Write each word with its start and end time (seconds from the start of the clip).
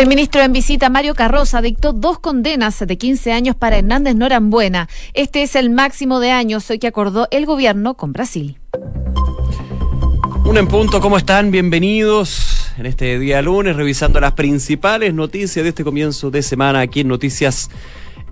El 0.00 0.06
ministro 0.06 0.40
en 0.40 0.54
visita, 0.54 0.88
Mario 0.88 1.14
Carroza, 1.14 1.60
dictó 1.60 1.92
dos 1.92 2.18
condenas 2.18 2.78
de 2.78 2.96
15 2.96 3.32
años 3.32 3.54
para 3.54 3.76
Hernández 3.76 4.16
Norambuena. 4.16 4.88
Este 5.12 5.42
es 5.42 5.54
el 5.56 5.68
máximo 5.68 6.20
de 6.20 6.30
años 6.30 6.72
que 6.80 6.86
acordó 6.86 7.28
el 7.30 7.44
gobierno 7.44 7.98
con 7.98 8.14
Brasil. 8.14 8.58
Un 10.46 10.56
en 10.56 10.68
punto, 10.68 11.02
¿cómo 11.02 11.18
están? 11.18 11.50
Bienvenidos 11.50 12.72
en 12.78 12.86
este 12.86 13.18
día 13.18 13.42
lunes, 13.42 13.76
revisando 13.76 14.18
las 14.20 14.32
principales 14.32 15.12
noticias 15.12 15.62
de 15.62 15.68
este 15.68 15.84
comienzo 15.84 16.30
de 16.30 16.40
semana 16.40 16.80
aquí 16.80 17.00
en 17.00 17.08
Noticias 17.08 17.68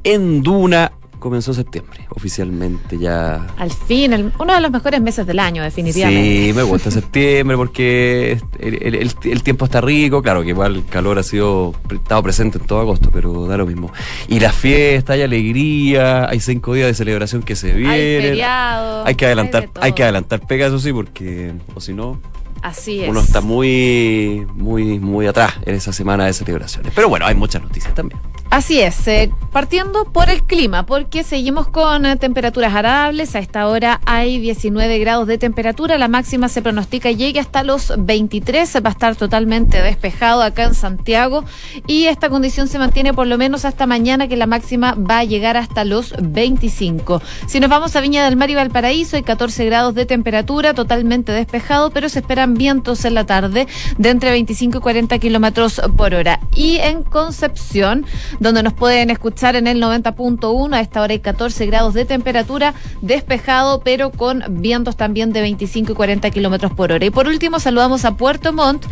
en 0.04 0.42
Duna 0.42 0.92
comenzó 1.18 1.54
septiembre, 1.54 2.06
oficialmente 2.10 2.98
ya. 2.98 3.46
Al 3.56 3.70
fin, 3.70 4.32
uno 4.38 4.54
de 4.54 4.60
los 4.60 4.70
mejores 4.70 5.00
meses 5.00 5.26
del 5.26 5.38
año, 5.38 5.62
definitivamente. 5.62 6.46
Sí, 6.46 6.52
me 6.52 6.62
gusta 6.62 6.90
septiembre 6.90 7.56
porque 7.56 8.40
el, 8.58 9.42
tiempo 9.42 9.64
está 9.64 9.80
rico, 9.80 10.22
claro 10.22 10.42
que 10.42 10.50
igual 10.50 10.76
el 10.76 10.86
calor 10.86 11.18
ha 11.18 11.22
sido 11.22 11.74
estado 11.90 12.22
presente 12.22 12.58
en 12.58 12.66
todo 12.66 12.80
agosto, 12.80 13.10
pero 13.12 13.46
da 13.46 13.56
lo 13.56 13.66
mismo. 13.66 13.92
Y 14.28 14.40
la 14.40 14.52
fiesta, 14.52 15.14
hay 15.14 15.22
alegría, 15.22 16.28
hay 16.28 16.40
cinco 16.40 16.74
días 16.74 16.88
de 16.88 16.94
celebración 16.94 17.42
que 17.42 17.56
se 17.56 17.72
vienen. 17.72 17.90
Hay 17.90 18.20
feriado, 18.20 19.06
Hay 19.06 19.14
que 19.14 19.26
adelantar, 19.26 19.70
hay, 19.80 19.92
que 19.92 20.02
adelantar 20.02 20.46
Pegasus, 20.46 20.82
sí, 20.82 20.92
porque, 20.92 21.52
o 21.74 21.80
si 21.80 21.92
no, 21.92 22.20
Así 22.62 23.02
es. 23.02 23.08
Uno 23.08 23.20
está 23.20 23.40
muy, 23.40 24.46
muy, 24.54 24.98
muy 24.98 25.26
atrás 25.26 25.54
en 25.64 25.74
esa 25.74 25.92
semana 25.92 26.26
de 26.26 26.32
celebraciones. 26.32 26.92
Pero 26.94 27.08
bueno, 27.08 27.26
hay 27.26 27.34
muchas 27.34 27.62
noticias 27.62 27.94
también. 27.94 28.20
Así 28.50 28.80
es, 28.80 29.06
eh, 29.08 29.30
partiendo 29.52 30.06
por 30.06 30.30
el 30.30 30.42
clima, 30.42 30.86
porque 30.86 31.22
seguimos 31.22 31.68
con 31.68 32.06
eh, 32.06 32.16
temperaturas 32.16 32.74
agradables. 32.74 33.34
A 33.34 33.40
esta 33.40 33.68
hora 33.68 34.00
hay 34.06 34.38
19 34.38 34.98
grados 34.98 35.26
de 35.26 35.36
temperatura, 35.36 35.98
la 35.98 36.08
máxima 36.08 36.48
se 36.48 36.62
pronostica 36.62 37.10
llegue 37.10 37.40
hasta 37.40 37.62
los 37.62 37.92
23, 37.98 38.76
va 38.76 38.88
a 38.88 38.92
estar 38.92 39.16
totalmente 39.16 39.82
despejado 39.82 40.40
acá 40.40 40.64
en 40.64 40.74
Santiago 40.74 41.44
y 41.86 42.06
esta 42.06 42.30
condición 42.30 42.68
se 42.68 42.78
mantiene 42.78 43.12
por 43.12 43.26
lo 43.26 43.36
menos 43.36 43.66
hasta 43.66 43.86
mañana, 43.86 44.28
que 44.28 44.36
la 44.38 44.46
máxima 44.46 44.94
va 44.94 45.18
a 45.18 45.24
llegar 45.24 45.58
hasta 45.58 45.84
los 45.84 46.14
25. 46.18 47.20
Si 47.46 47.60
nos 47.60 47.68
vamos 47.68 47.96
a 47.96 48.00
Viña 48.00 48.24
del 48.24 48.36
Mar 48.36 48.48
y 48.48 48.54
Valparaíso, 48.54 49.16
hay 49.16 49.24
14 49.24 49.66
grados 49.66 49.94
de 49.94 50.06
temperatura, 50.06 50.72
totalmente 50.72 51.32
despejado, 51.32 51.90
pero 51.90 52.08
se 52.08 52.20
vientos 52.54 53.04
en 53.04 53.14
la 53.14 53.26
tarde 53.26 53.66
de 53.96 54.08
entre 54.10 54.30
25 54.30 54.78
y 54.78 54.80
40 54.80 55.18
kilómetros 55.18 55.80
por 55.96 56.14
hora. 56.14 56.40
Y 56.54 56.76
en 56.78 57.02
Concepción, 57.02 58.06
donde 58.40 58.62
nos 58.62 58.72
pueden 58.72 59.10
escuchar 59.10 59.56
en 59.56 59.66
el 59.66 59.82
90.1. 59.82 60.74
A 60.74 60.80
esta 60.80 61.02
hora 61.02 61.12
hay 61.12 61.20
14 61.20 61.66
grados 61.66 61.94
de 61.94 62.04
temperatura, 62.04 62.74
despejado, 63.00 63.80
pero 63.80 64.10
con 64.10 64.42
vientos 64.48 64.96
también 64.96 65.32
de 65.32 65.40
25 65.40 65.92
y 65.92 65.94
40 65.94 66.30
kilómetros 66.30 66.72
por 66.72 66.92
hora. 66.92 67.04
Y 67.04 67.10
por 67.10 67.28
último, 67.28 67.60
saludamos 67.60 68.04
a 68.04 68.16
Puerto 68.16 68.52
Montt, 68.52 68.84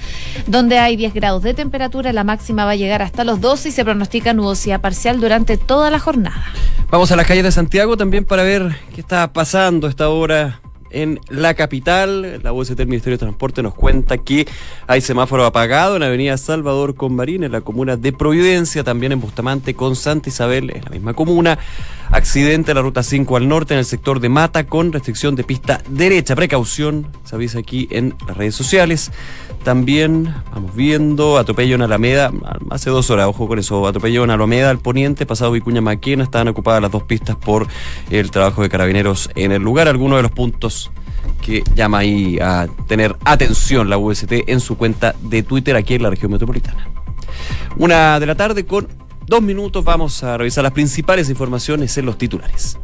donde 0.46 0.78
hay 0.78 0.96
10 0.96 1.14
grados 1.14 1.42
de 1.42 1.54
temperatura. 1.54 2.12
La 2.12 2.24
máxima 2.24 2.64
va 2.64 2.72
a 2.72 2.76
llegar 2.76 3.02
hasta 3.02 3.24
los 3.24 3.40
12 3.40 3.68
y 3.68 3.72
se 3.72 3.84
pronostica 3.84 4.32
nubosidad 4.32 4.80
parcial 4.80 5.20
durante 5.20 5.56
toda 5.56 5.90
la 5.90 5.98
jornada. 5.98 6.44
Vamos 6.90 7.10
a 7.10 7.16
las 7.16 7.26
calles 7.26 7.44
de 7.44 7.52
Santiago 7.52 7.96
también 7.96 8.24
para 8.24 8.42
ver 8.42 8.76
qué 8.94 9.00
está 9.00 9.32
pasando 9.32 9.88
esta 9.88 10.08
hora 10.08 10.60
en 10.90 11.20
la 11.28 11.54
capital. 11.54 12.40
La 12.42 12.52
UST 12.52 12.72
del 12.72 12.88
Ministerio 12.88 13.16
de 13.16 13.20
Transporte 13.20 13.62
nos 13.62 13.74
cuenta 13.74 14.18
que 14.18 14.46
hay 14.86 15.00
semáforo 15.00 15.44
apagado 15.44 15.96
en 15.96 16.00
la 16.00 16.06
avenida 16.06 16.36
Salvador 16.36 16.94
Conbarín, 16.94 17.44
en 17.44 17.52
la 17.52 17.60
comuna 17.60 17.96
de 17.96 18.12
Providencia, 18.12 18.84
también 18.84 19.12
en 19.12 19.20
Bustamante 19.20 19.74
con 19.74 19.96
Santa 19.96 20.28
Isabel, 20.28 20.70
en 20.74 20.84
la 20.84 20.90
misma 20.90 21.14
comuna. 21.14 21.58
Accidente 22.10 22.70
en 22.70 22.76
la 22.76 22.82
ruta 22.82 23.02
5 23.02 23.36
al 23.36 23.48
norte 23.48 23.74
en 23.74 23.78
el 23.78 23.84
sector 23.84 24.20
de 24.20 24.28
Mata 24.28 24.66
con 24.66 24.92
restricción 24.92 25.34
de 25.34 25.44
pista 25.44 25.82
derecha. 25.88 26.36
Precaución, 26.36 27.08
se 27.24 27.34
avisa 27.34 27.58
aquí 27.58 27.88
en 27.90 28.14
las 28.26 28.36
redes 28.36 28.54
sociales. 28.54 29.10
También 29.64 30.32
vamos 30.52 30.74
viendo 30.76 31.38
atropello 31.38 31.74
en 31.74 31.82
Alameda, 31.82 32.30
hace 32.70 32.90
dos 32.90 33.10
horas, 33.10 33.26
ojo 33.26 33.48
con 33.48 33.58
eso, 33.58 33.86
atropello 33.86 34.22
en 34.22 34.30
Alameda 34.30 34.70
al 34.70 34.78
poniente, 34.78 35.26
pasado 35.26 35.50
Vicuña 35.50 35.80
Maquena, 35.80 36.22
estaban 36.22 36.46
ocupadas 36.48 36.80
las 36.80 36.92
dos 36.92 37.02
pistas 37.02 37.34
por 37.34 37.66
el 38.10 38.30
trabajo 38.30 38.62
de 38.62 38.68
carabineros 38.68 39.28
en 39.34 39.50
el 39.50 39.62
lugar. 39.62 39.88
Algunos 39.88 40.18
de 40.18 40.22
los 40.22 40.30
puntos 40.30 40.92
que 41.42 41.64
llama 41.74 41.98
ahí 41.98 42.38
a 42.40 42.68
tener 42.86 43.16
atención 43.24 43.90
la 43.90 43.98
UST 43.98 44.32
en 44.46 44.60
su 44.60 44.76
cuenta 44.76 45.14
de 45.20 45.42
Twitter 45.42 45.74
aquí 45.74 45.94
en 45.94 46.04
la 46.04 46.10
región 46.10 46.30
metropolitana. 46.30 46.88
Una 47.76 48.20
de 48.20 48.26
la 48.26 48.36
tarde 48.36 48.64
con 48.64 48.88
dos 49.26 49.42
minutos 49.42 49.84
vamos 49.84 50.22
a 50.22 50.36
revisar 50.36 50.64
las 50.64 50.72
principales 50.72 51.28
informaciones 51.30 51.96
en 51.98 52.06
los 52.06 52.18
titulares. 52.18 52.78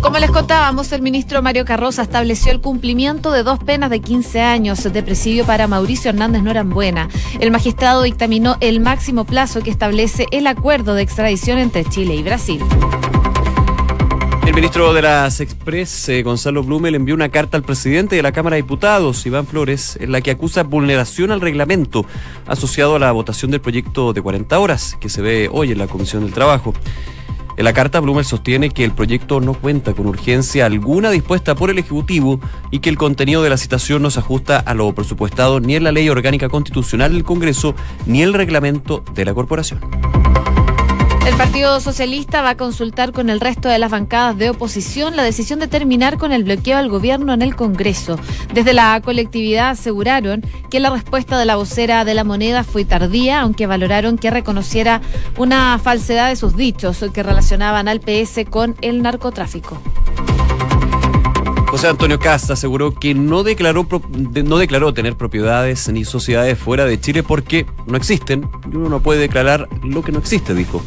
Como 0.00 0.18
les 0.18 0.30
contábamos, 0.30 0.92
el 0.92 1.02
ministro 1.02 1.42
Mario 1.42 1.64
Carroza 1.64 2.02
estableció 2.02 2.52
el 2.52 2.60
cumplimiento 2.60 3.32
de 3.32 3.42
dos 3.42 3.58
penas 3.58 3.90
de 3.90 4.00
15 4.00 4.40
años 4.40 4.82
de 4.82 5.02
presidio 5.02 5.44
para 5.44 5.66
Mauricio 5.66 6.10
Hernández 6.10 6.42
Norambuena. 6.42 7.08
El 7.40 7.50
magistrado 7.50 8.02
dictaminó 8.02 8.56
el 8.60 8.80
máximo 8.80 9.24
plazo 9.24 9.60
que 9.60 9.70
establece 9.70 10.26
el 10.30 10.46
acuerdo 10.46 10.94
de 10.94 11.02
extradición 11.02 11.58
entre 11.58 11.84
Chile 11.84 12.14
y 12.14 12.22
Brasil. 12.22 12.62
El 14.48 14.54
ministro 14.54 14.94
de 14.94 15.02
las 15.02 15.40
Express, 15.40 16.08
eh, 16.08 16.22
Gonzalo 16.22 16.62
Blumel, 16.62 16.94
envió 16.94 17.14
una 17.14 17.28
carta 17.28 17.58
al 17.58 17.64
presidente 17.64 18.16
de 18.16 18.22
la 18.22 18.32
Cámara 18.32 18.56
de 18.56 18.62
Diputados, 18.62 19.26
Iván 19.26 19.46
Flores, 19.46 19.98
en 20.00 20.10
la 20.10 20.22
que 20.22 20.30
acusa 20.30 20.62
vulneración 20.62 21.30
al 21.30 21.42
reglamento 21.42 22.06
asociado 22.46 22.96
a 22.96 22.98
la 22.98 23.12
votación 23.12 23.50
del 23.50 23.60
proyecto 23.60 24.14
de 24.14 24.22
40 24.22 24.58
horas 24.58 24.96
que 24.98 25.10
se 25.10 25.20
ve 25.20 25.50
hoy 25.52 25.72
en 25.72 25.76
la 25.76 25.86
Comisión 25.86 26.24
del 26.24 26.32
Trabajo. 26.32 26.72
En 27.58 27.64
la 27.64 27.74
carta, 27.74 28.00
Blumel 28.00 28.24
sostiene 28.24 28.70
que 28.70 28.84
el 28.84 28.92
proyecto 28.92 29.38
no 29.40 29.52
cuenta 29.52 29.92
con 29.92 30.06
urgencia 30.06 30.64
alguna 30.64 31.10
dispuesta 31.10 31.54
por 31.54 31.68
el 31.68 31.78
Ejecutivo 31.78 32.40
y 32.70 32.78
que 32.78 32.88
el 32.88 32.96
contenido 32.96 33.42
de 33.42 33.50
la 33.50 33.58
citación 33.58 34.00
no 34.00 34.10
se 34.10 34.20
ajusta 34.20 34.60
a 34.60 34.72
lo 34.72 34.90
presupuestado 34.94 35.60
ni 35.60 35.74
en 35.74 35.84
la 35.84 35.92
Ley 35.92 36.08
Orgánica 36.08 36.48
Constitucional 36.48 37.12
del 37.12 37.22
Congreso 37.22 37.74
ni 38.06 38.22
el 38.22 38.32
reglamento 38.32 39.04
de 39.14 39.26
la 39.26 39.34
Corporación. 39.34 39.80
El 41.28 41.36
Partido 41.36 41.78
Socialista 41.78 42.40
va 42.40 42.50
a 42.50 42.56
consultar 42.56 43.12
con 43.12 43.28
el 43.28 43.38
resto 43.38 43.68
de 43.68 43.78
las 43.78 43.90
bancadas 43.90 44.38
de 44.38 44.48
oposición 44.48 45.14
la 45.14 45.22
decisión 45.22 45.58
de 45.58 45.68
terminar 45.68 46.16
con 46.16 46.32
el 46.32 46.42
bloqueo 46.42 46.78
al 46.78 46.88
gobierno 46.88 47.34
en 47.34 47.42
el 47.42 47.54
Congreso. 47.54 48.18
Desde 48.54 48.72
la 48.72 48.98
colectividad 49.04 49.68
aseguraron 49.68 50.42
que 50.70 50.80
la 50.80 50.88
respuesta 50.88 51.38
de 51.38 51.44
la 51.44 51.56
vocera 51.56 52.06
de 52.06 52.14
la 52.14 52.24
moneda 52.24 52.64
fue 52.64 52.86
tardía, 52.86 53.42
aunque 53.42 53.66
valoraron 53.66 54.16
que 54.16 54.30
reconociera 54.30 55.02
una 55.36 55.78
falsedad 55.78 56.30
de 56.30 56.36
sus 56.36 56.56
dichos 56.56 57.04
que 57.12 57.22
relacionaban 57.22 57.88
al 57.88 58.00
PS 58.00 58.46
con 58.48 58.74
el 58.80 59.02
narcotráfico. 59.02 59.78
José 61.68 61.88
Antonio 61.88 62.18
Casta 62.18 62.54
aseguró 62.54 62.94
que 62.94 63.12
no 63.12 63.42
declaró, 63.42 63.86
no 64.44 64.56
declaró 64.56 64.94
tener 64.94 65.14
propiedades 65.14 65.90
ni 65.90 66.06
sociedades 66.06 66.58
fuera 66.58 66.86
de 66.86 66.98
Chile 66.98 67.22
porque 67.22 67.66
no 67.86 67.98
existen 67.98 68.48
y 68.72 68.76
uno 68.76 68.88
no 68.88 69.00
puede 69.00 69.20
declarar 69.20 69.68
lo 69.82 70.02
que 70.02 70.10
no 70.10 70.20
existe, 70.20 70.54
dijo. 70.54 70.82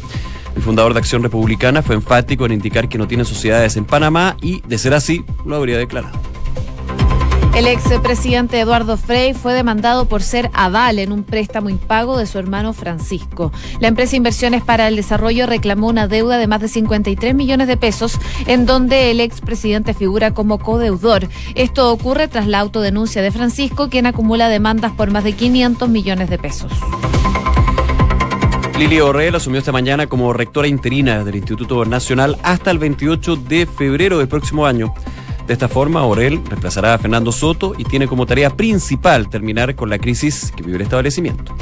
El 0.54 0.62
fundador 0.62 0.92
de 0.92 1.00
Acción 1.00 1.22
Republicana 1.22 1.82
fue 1.82 1.94
enfático 1.94 2.46
en 2.46 2.52
indicar 2.52 2.88
que 2.88 2.98
no 2.98 3.08
tiene 3.08 3.24
sociedades 3.24 3.76
en 3.76 3.84
Panamá 3.84 4.36
y, 4.40 4.60
de 4.62 4.78
ser 4.78 4.94
así, 4.94 5.24
lo 5.44 5.56
habría 5.56 5.78
declarado. 5.78 6.18
El 7.54 7.66
expresidente 7.66 8.58
Eduardo 8.58 8.96
Frey 8.96 9.34
fue 9.34 9.52
demandado 9.52 10.06
por 10.06 10.22
ser 10.22 10.50
aval 10.54 10.98
en 10.98 11.12
un 11.12 11.22
préstamo 11.22 11.68
impago 11.68 12.16
de 12.16 12.26
su 12.26 12.38
hermano 12.38 12.72
Francisco. 12.72 13.52
La 13.78 13.88
empresa 13.88 14.16
Inversiones 14.16 14.62
para 14.62 14.88
el 14.88 14.96
Desarrollo 14.96 15.46
reclamó 15.46 15.88
una 15.88 16.08
deuda 16.08 16.38
de 16.38 16.46
más 16.46 16.62
de 16.62 16.68
53 16.68 17.34
millones 17.34 17.68
de 17.68 17.76
pesos, 17.76 18.18
en 18.46 18.64
donde 18.64 19.10
el 19.10 19.20
expresidente 19.20 19.92
figura 19.92 20.32
como 20.32 20.60
codeudor. 20.60 21.28
Esto 21.54 21.92
ocurre 21.92 22.26
tras 22.26 22.46
la 22.46 22.58
autodenuncia 22.58 23.20
de 23.20 23.30
Francisco, 23.30 23.90
quien 23.90 24.06
acumula 24.06 24.48
demandas 24.48 24.92
por 24.92 25.10
más 25.10 25.22
de 25.22 25.34
500 25.34 25.90
millones 25.90 26.30
de 26.30 26.38
pesos. 26.38 26.72
Lili 28.78 29.00
Orrell 29.00 29.34
asumió 29.34 29.58
esta 29.58 29.72
mañana 29.72 30.06
como 30.06 30.32
rectora 30.32 30.66
interina 30.66 31.24
del 31.24 31.36
Instituto 31.36 31.84
Nacional 31.84 32.38
hasta 32.42 32.70
el 32.70 32.78
28 32.78 33.36
de 33.36 33.66
febrero 33.66 34.18
del 34.18 34.28
próximo 34.28 34.66
año. 34.66 34.94
De 35.46 35.52
esta 35.52 35.68
forma, 35.68 36.04
Orel 36.04 36.40
reemplazará 36.46 36.94
a 36.94 36.98
Fernando 36.98 37.32
Soto 37.32 37.74
y 37.76 37.84
tiene 37.84 38.08
como 38.08 38.26
tarea 38.26 38.50
principal 38.50 39.28
terminar 39.28 39.74
con 39.74 39.90
la 39.90 39.98
crisis 39.98 40.52
que 40.56 40.62
vive 40.62 40.76
el 40.76 40.82
establecimiento. 40.82 41.54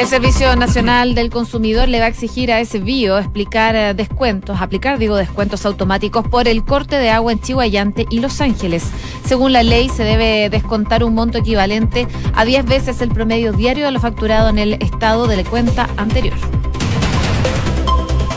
El 0.00 0.06
Servicio 0.06 0.56
Nacional 0.56 1.14
del 1.14 1.28
Consumidor 1.28 1.86
le 1.86 1.98
va 1.98 2.06
a 2.06 2.08
exigir 2.08 2.50
a 2.50 2.58
ese 2.58 2.78
bio 2.78 3.18
explicar 3.18 3.76
eh, 3.76 3.92
descuentos, 3.92 4.58
aplicar, 4.58 4.98
digo, 4.98 5.14
descuentos 5.14 5.66
automáticos 5.66 6.26
por 6.26 6.48
el 6.48 6.64
corte 6.64 6.96
de 6.96 7.10
agua 7.10 7.32
en 7.32 7.40
Chihuayante 7.42 8.06
y 8.08 8.20
Los 8.20 8.40
Ángeles. 8.40 8.82
Según 9.26 9.52
la 9.52 9.62
ley, 9.62 9.90
se 9.90 10.02
debe 10.02 10.48
descontar 10.48 11.04
un 11.04 11.12
monto 11.12 11.36
equivalente 11.36 12.08
a 12.34 12.46
10 12.46 12.64
veces 12.64 13.02
el 13.02 13.10
promedio 13.10 13.52
diario 13.52 13.84
de 13.84 13.90
lo 13.90 14.00
facturado 14.00 14.48
en 14.48 14.58
el 14.58 14.72
estado 14.82 15.26
de 15.26 15.36
la 15.36 15.44
cuenta 15.44 15.86
anterior. 15.98 16.38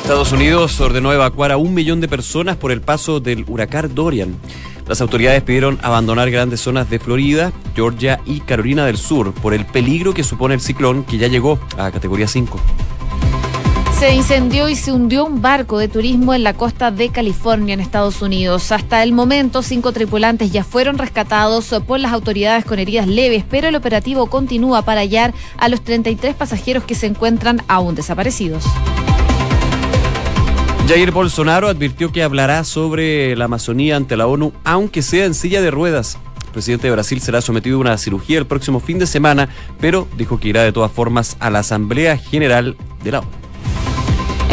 Estados 0.01 0.33
Unidos 0.33 0.81
ordenó 0.81 1.13
evacuar 1.13 1.53
a 1.53 1.57
un 1.57 1.73
millón 1.73 2.01
de 2.01 2.09
personas 2.09 2.57
por 2.57 2.73
el 2.73 2.81
paso 2.81 3.21
del 3.21 3.45
huracán 3.47 3.95
Dorian. 3.95 4.35
Las 4.87 5.01
autoridades 5.01 5.41
pidieron 5.43 5.79
abandonar 5.81 6.29
grandes 6.29 6.59
zonas 6.59 6.89
de 6.89 6.99
Florida, 6.99 7.51
Georgia 7.75 8.19
y 8.25 8.41
Carolina 8.41 8.85
del 8.85 8.97
Sur 8.97 9.33
por 9.33 9.53
el 9.53 9.65
peligro 9.65 10.13
que 10.13 10.23
supone 10.23 10.55
el 10.55 10.61
ciclón 10.61 11.03
que 11.03 11.17
ya 11.17 11.27
llegó 11.27 11.59
a 11.77 11.91
categoría 11.91 12.27
5. 12.27 12.59
Se 13.97 14.13
incendió 14.13 14.67
y 14.67 14.75
se 14.75 14.91
hundió 14.91 15.23
un 15.23 15.41
barco 15.41 15.77
de 15.77 15.87
turismo 15.87 16.33
en 16.33 16.43
la 16.43 16.53
costa 16.53 16.91
de 16.91 17.07
California, 17.07 17.73
en 17.73 17.79
Estados 17.79 18.21
Unidos. 18.21 18.73
Hasta 18.73 19.01
el 19.01 19.13
momento, 19.13 19.61
cinco 19.61 19.93
tripulantes 19.93 20.51
ya 20.51 20.65
fueron 20.65 20.97
rescatados 20.97 21.73
por 21.87 22.01
las 22.01 22.11
autoridades 22.11 22.65
con 22.65 22.79
heridas 22.79 23.07
leves, 23.07 23.45
pero 23.49 23.69
el 23.69 23.75
operativo 23.77 24.25
continúa 24.25 24.81
para 24.81 24.99
hallar 24.99 25.33
a 25.57 25.69
los 25.69 25.81
33 25.81 26.35
pasajeros 26.35 26.83
que 26.83 26.95
se 26.95 27.07
encuentran 27.07 27.61
aún 27.69 27.95
desaparecidos. 27.95 28.65
Jair 30.87 31.11
Bolsonaro 31.11 31.69
advirtió 31.69 32.11
que 32.11 32.23
hablará 32.23 32.65
sobre 32.65 33.35
la 33.37 33.45
Amazonía 33.45 33.95
ante 33.95 34.17
la 34.17 34.27
ONU, 34.27 34.51
aunque 34.65 35.01
sea 35.01 35.25
en 35.25 35.33
silla 35.33 35.61
de 35.61 35.71
ruedas. 35.71 36.17
El 36.45 36.51
presidente 36.51 36.87
de 36.87 36.93
Brasil 36.93 37.21
será 37.21 37.39
sometido 37.39 37.77
a 37.77 37.81
una 37.81 37.97
cirugía 37.97 38.37
el 38.37 38.45
próximo 38.45 38.81
fin 38.81 38.99
de 38.99 39.07
semana, 39.07 39.47
pero 39.79 40.07
dijo 40.17 40.39
que 40.39 40.49
irá 40.49 40.63
de 40.63 40.73
todas 40.73 40.91
formas 40.91 41.37
a 41.39 41.49
la 41.49 41.59
Asamblea 41.59 42.17
General 42.17 42.75
de 43.01 43.11
la 43.11 43.19
ONU. 43.19 43.29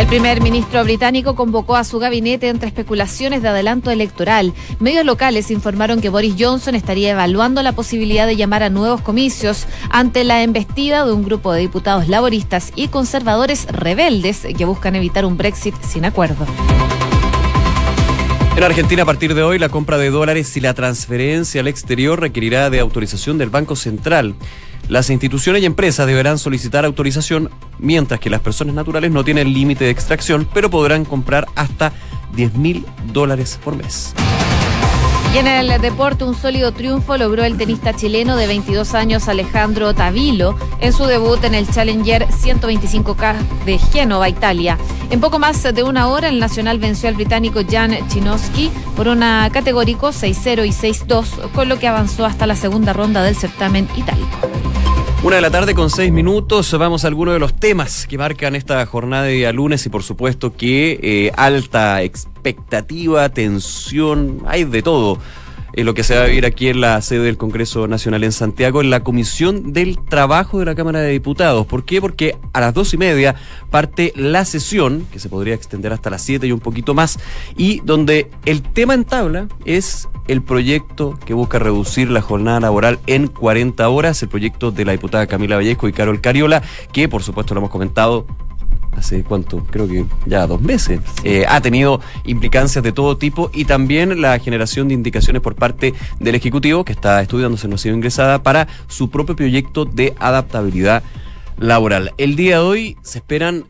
El 0.00 0.06
primer 0.06 0.40
ministro 0.40 0.82
británico 0.82 1.36
convocó 1.36 1.76
a 1.76 1.84
su 1.84 1.98
gabinete 1.98 2.48
entre 2.48 2.68
especulaciones 2.68 3.42
de 3.42 3.48
adelanto 3.48 3.90
electoral. 3.90 4.54
Medios 4.78 5.04
locales 5.04 5.50
informaron 5.50 6.00
que 6.00 6.08
Boris 6.08 6.36
Johnson 6.38 6.74
estaría 6.74 7.10
evaluando 7.10 7.62
la 7.62 7.72
posibilidad 7.72 8.26
de 8.26 8.34
llamar 8.34 8.62
a 8.62 8.70
nuevos 8.70 9.02
comicios 9.02 9.66
ante 9.90 10.24
la 10.24 10.42
embestida 10.42 11.04
de 11.04 11.12
un 11.12 11.22
grupo 11.22 11.52
de 11.52 11.60
diputados 11.60 12.08
laboristas 12.08 12.72
y 12.76 12.88
conservadores 12.88 13.66
rebeldes 13.66 14.46
que 14.56 14.64
buscan 14.64 14.96
evitar 14.96 15.26
un 15.26 15.36
Brexit 15.36 15.74
sin 15.82 16.06
acuerdo. 16.06 16.46
En 18.56 18.64
Argentina, 18.64 19.02
a 19.02 19.06
partir 19.06 19.34
de 19.34 19.42
hoy, 19.42 19.58
la 19.58 19.68
compra 19.68 19.98
de 19.98 20.08
dólares 20.08 20.56
y 20.56 20.60
la 20.60 20.72
transferencia 20.72 21.60
al 21.60 21.68
exterior 21.68 22.18
requerirá 22.18 22.70
de 22.70 22.80
autorización 22.80 23.36
del 23.36 23.50
Banco 23.50 23.76
Central. 23.76 24.34
Las 24.90 25.08
instituciones 25.08 25.62
y 25.62 25.66
empresas 25.66 26.04
deberán 26.08 26.36
solicitar 26.36 26.84
autorización, 26.84 27.48
mientras 27.78 28.18
que 28.18 28.28
las 28.28 28.40
personas 28.40 28.74
naturales 28.74 29.12
no 29.12 29.22
tienen 29.22 29.52
límite 29.52 29.84
de 29.84 29.90
extracción, 29.90 30.48
pero 30.52 30.68
podrán 30.68 31.04
comprar 31.04 31.46
hasta 31.54 31.92
10 32.34 32.54
mil 32.54 32.84
dólares 33.12 33.60
por 33.62 33.76
mes. 33.76 34.12
Y 35.32 35.38
en 35.38 35.46
el 35.46 35.80
deporte, 35.80 36.24
un 36.24 36.34
sólido 36.34 36.72
triunfo 36.72 37.16
logró 37.16 37.44
el 37.44 37.56
tenista 37.56 37.94
chileno 37.94 38.36
de 38.36 38.48
22 38.48 38.94
años 38.94 39.28
Alejandro 39.28 39.94
Tavilo 39.94 40.56
en 40.80 40.92
su 40.92 41.04
debut 41.04 41.42
en 41.44 41.54
el 41.54 41.68
Challenger 41.68 42.26
125K 42.26 43.36
de 43.64 43.78
Génova, 43.78 44.28
Italia. 44.28 44.76
En 45.10 45.20
poco 45.20 45.38
más 45.38 45.62
de 45.62 45.82
una 45.84 46.08
hora, 46.08 46.28
el 46.28 46.40
Nacional 46.40 46.80
venció 46.80 47.08
al 47.08 47.14
británico 47.14 47.60
Jan 47.68 47.96
Chinoski 48.08 48.72
por 48.96 49.06
una 49.06 49.48
categórico 49.52 50.08
6-0 50.08 50.66
y 50.66 50.70
6-2, 50.70 51.52
con 51.52 51.68
lo 51.68 51.78
que 51.78 51.86
avanzó 51.86 52.24
hasta 52.24 52.48
la 52.48 52.56
segunda 52.56 52.92
ronda 52.92 53.22
del 53.22 53.36
certamen 53.36 53.88
itálico. 53.96 54.36
Una 55.22 55.36
de 55.36 55.42
la 55.42 55.50
tarde 55.50 55.74
con 55.74 55.90
seis 55.90 56.10
minutos, 56.10 56.72
vamos 56.78 57.04
a 57.04 57.08
algunos 57.08 57.34
de 57.34 57.40
los 57.40 57.52
temas 57.52 58.06
que 58.06 58.16
marcan 58.16 58.56
esta 58.56 58.86
jornada 58.86 59.24
de 59.24 59.52
lunes 59.52 59.84
y 59.84 59.90
por 59.90 60.02
supuesto 60.02 60.56
que 60.56 60.98
eh, 61.02 61.30
alta 61.36 62.02
expectativa, 62.02 63.28
tensión, 63.28 64.42
hay 64.46 64.64
de 64.64 64.80
todo 64.80 65.18
en 65.72 65.86
lo 65.86 65.94
que 65.94 66.02
se 66.02 66.16
va 66.16 66.24
a 66.24 66.26
vivir 66.26 66.46
aquí 66.46 66.68
en 66.68 66.80
la 66.80 67.00
sede 67.02 67.24
del 67.24 67.36
Congreso 67.36 67.86
Nacional 67.86 68.24
en 68.24 68.32
Santiago, 68.32 68.80
en 68.80 68.90
la 68.90 69.02
Comisión 69.02 69.72
del 69.72 69.98
Trabajo 69.98 70.58
de 70.58 70.64
la 70.64 70.74
Cámara 70.74 71.00
de 71.00 71.10
Diputados. 71.10 71.66
¿Por 71.66 71.84
qué? 71.84 72.00
Porque 72.00 72.36
a 72.52 72.60
las 72.60 72.74
dos 72.74 72.92
y 72.94 72.96
media 72.96 73.34
parte 73.70 74.12
la 74.16 74.44
sesión, 74.44 75.06
que 75.12 75.18
se 75.18 75.28
podría 75.28 75.54
extender 75.54 75.92
hasta 75.92 76.10
las 76.10 76.22
siete 76.22 76.46
y 76.46 76.52
un 76.52 76.60
poquito 76.60 76.94
más, 76.94 77.18
y 77.56 77.80
donde 77.84 78.30
el 78.44 78.62
tema 78.62 78.94
en 78.94 79.04
tabla 79.04 79.48
es 79.64 80.08
el 80.28 80.42
proyecto 80.42 81.18
que 81.24 81.34
busca 81.34 81.58
reducir 81.58 82.10
la 82.10 82.20
jornada 82.20 82.60
laboral 82.60 82.98
en 83.06 83.26
40 83.26 83.88
horas, 83.88 84.22
el 84.22 84.28
proyecto 84.28 84.70
de 84.70 84.84
la 84.84 84.92
diputada 84.92 85.26
Camila 85.26 85.56
Vallejo 85.56 85.88
y 85.88 85.92
Carol 85.92 86.20
Cariola, 86.20 86.62
que 86.92 87.08
por 87.08 87.22
supuesto 87.22 87.54
lo 87.54 87.60
hemos 87.60 87.70
comentado 87.70 88.26
hace 88.96 89.22
cuánto, 89.24 89.64
creo 89.70 89.88
que 89.88 90.04
ya 90.26 90.46
dos 90.46 90.60
meses, 90.60 91.00
eh, 91.24 91.44
ha 91.48 91.60
tenido 91.60 92.00
implicancias 92.24 92.82
de 92.84 92.92
todo 92.92 93.16
tipo 93.16 93.50
y 93.54 93.64
también 93.64 94.20
la 94.20 94.38
generación 94.38 94.88
de 94.88 94.94
indicaciones 94.94 95.42
por 95.42 95.54
parte 95.54 95.94
del 96.18 96.34
Ejecutivo, 96.34 96.84
que 96.84 96.92
está 96.92 97.22
estudiándose, 97.22 97.68
no 97.68 97.76
ha 97.76 97.78
sido 97.78 97.94
ingresada, 97.94 98.42
para 98.42 98.68
su 98.88 99.10
propio 99.10 99.36
proyecto 99.36 99.84
de 99.84 100.14
adaptabilidad 100.18 101.02
laboral. 101.58 102.12
El 102.18 102.36
día 102.36 102.56
de 102.56 102.62
hoy 102.62 102.96
se 103.02 103.18
esperan 103.18 103.64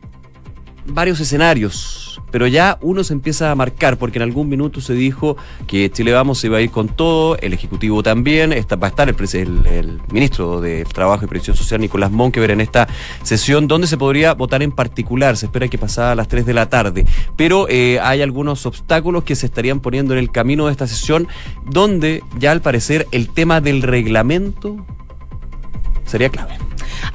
varios 0.85 1.19
escenarios 1.19 2.10
pero 2.31 2.47
ya 2.47 2.77
uno 2.81 3.03
se 3.03 3.13
empieza 3.13 3.51
a 3.51 3.55
marcar, 3.55 3.97
porque 3.97 4.19
en 4.19 4.23
algún 4.23 4.49
minuto 4.49 4.81
se 4.81 4.93
dijo 4.93 5.37
que 5.67 5.89
Chile 5.91 6.13
Vamos 6.13 6.39
se 6.39 6.47
iba 6.47 6.57
a 6.57 6.61
ir 6.61 6.71
con 6.71 6.87
todo, 6.87 7.37
el 7.37 7.53
Ejecutivo 7.53 8.01
también, 8.03 8.53
está, 8.53 8.75
va 8.75 8.87
a 8.87 8.89
estar 8.89 9.09
el, 9.09 9.65
el, 9.67 10.01
ministro 10.11 10.61
de 10.61 10.85
Trabajo 10.85 11.25
y 11.25 11.27
Previsión 11.27 11.55
Social, 11.55 11.81
Nicolás 11.81 12.11
Monkever, 12.11 12.51
en 12.51 12.61
esta 12.61 12.87
sesión, 13.23 13.67
donde 13.67 13.87
se 13.87 13.97
podría 13.97 14.33
votar 14.33 14.63
en 14.63 14.71
particular, 14.71 15.37
se 15.37 15.45
espera 15.45 15.67
que 15.67 15.77
pasara 15.77 16.13
a 16.13 16.15
las 16.15 16.27
3 16.27 16.45
de 16.45 16.53
la 16.53 16.69
tarde, 16.69 17.05
pero 17.35 17.67
eh, 17.69 17.99
hay 18.01 18.21
algunos 18.21 18.65
obstáculos 18.65 19.23
que 19.23 19.35
se 19.35 19.45
estarían 19.45 19.79
poniendo 19.79 20.13
en 20.13 20.19
el 20.19 20.31
camino 20.31 20.65
de 20.65 20.71
esta 20.71 20.87
sesión, 20.87 21.27
donde 21.65 22.23
ya 22.39 22.51
al 22.51 22.61
parecer 22.61 23.07
el 23.11 23.29
tema 23.29 23.61
del 23.61 23.81
reglamento 23.81 24.77
sería 26.05 26.29
clave. 26.29 26.57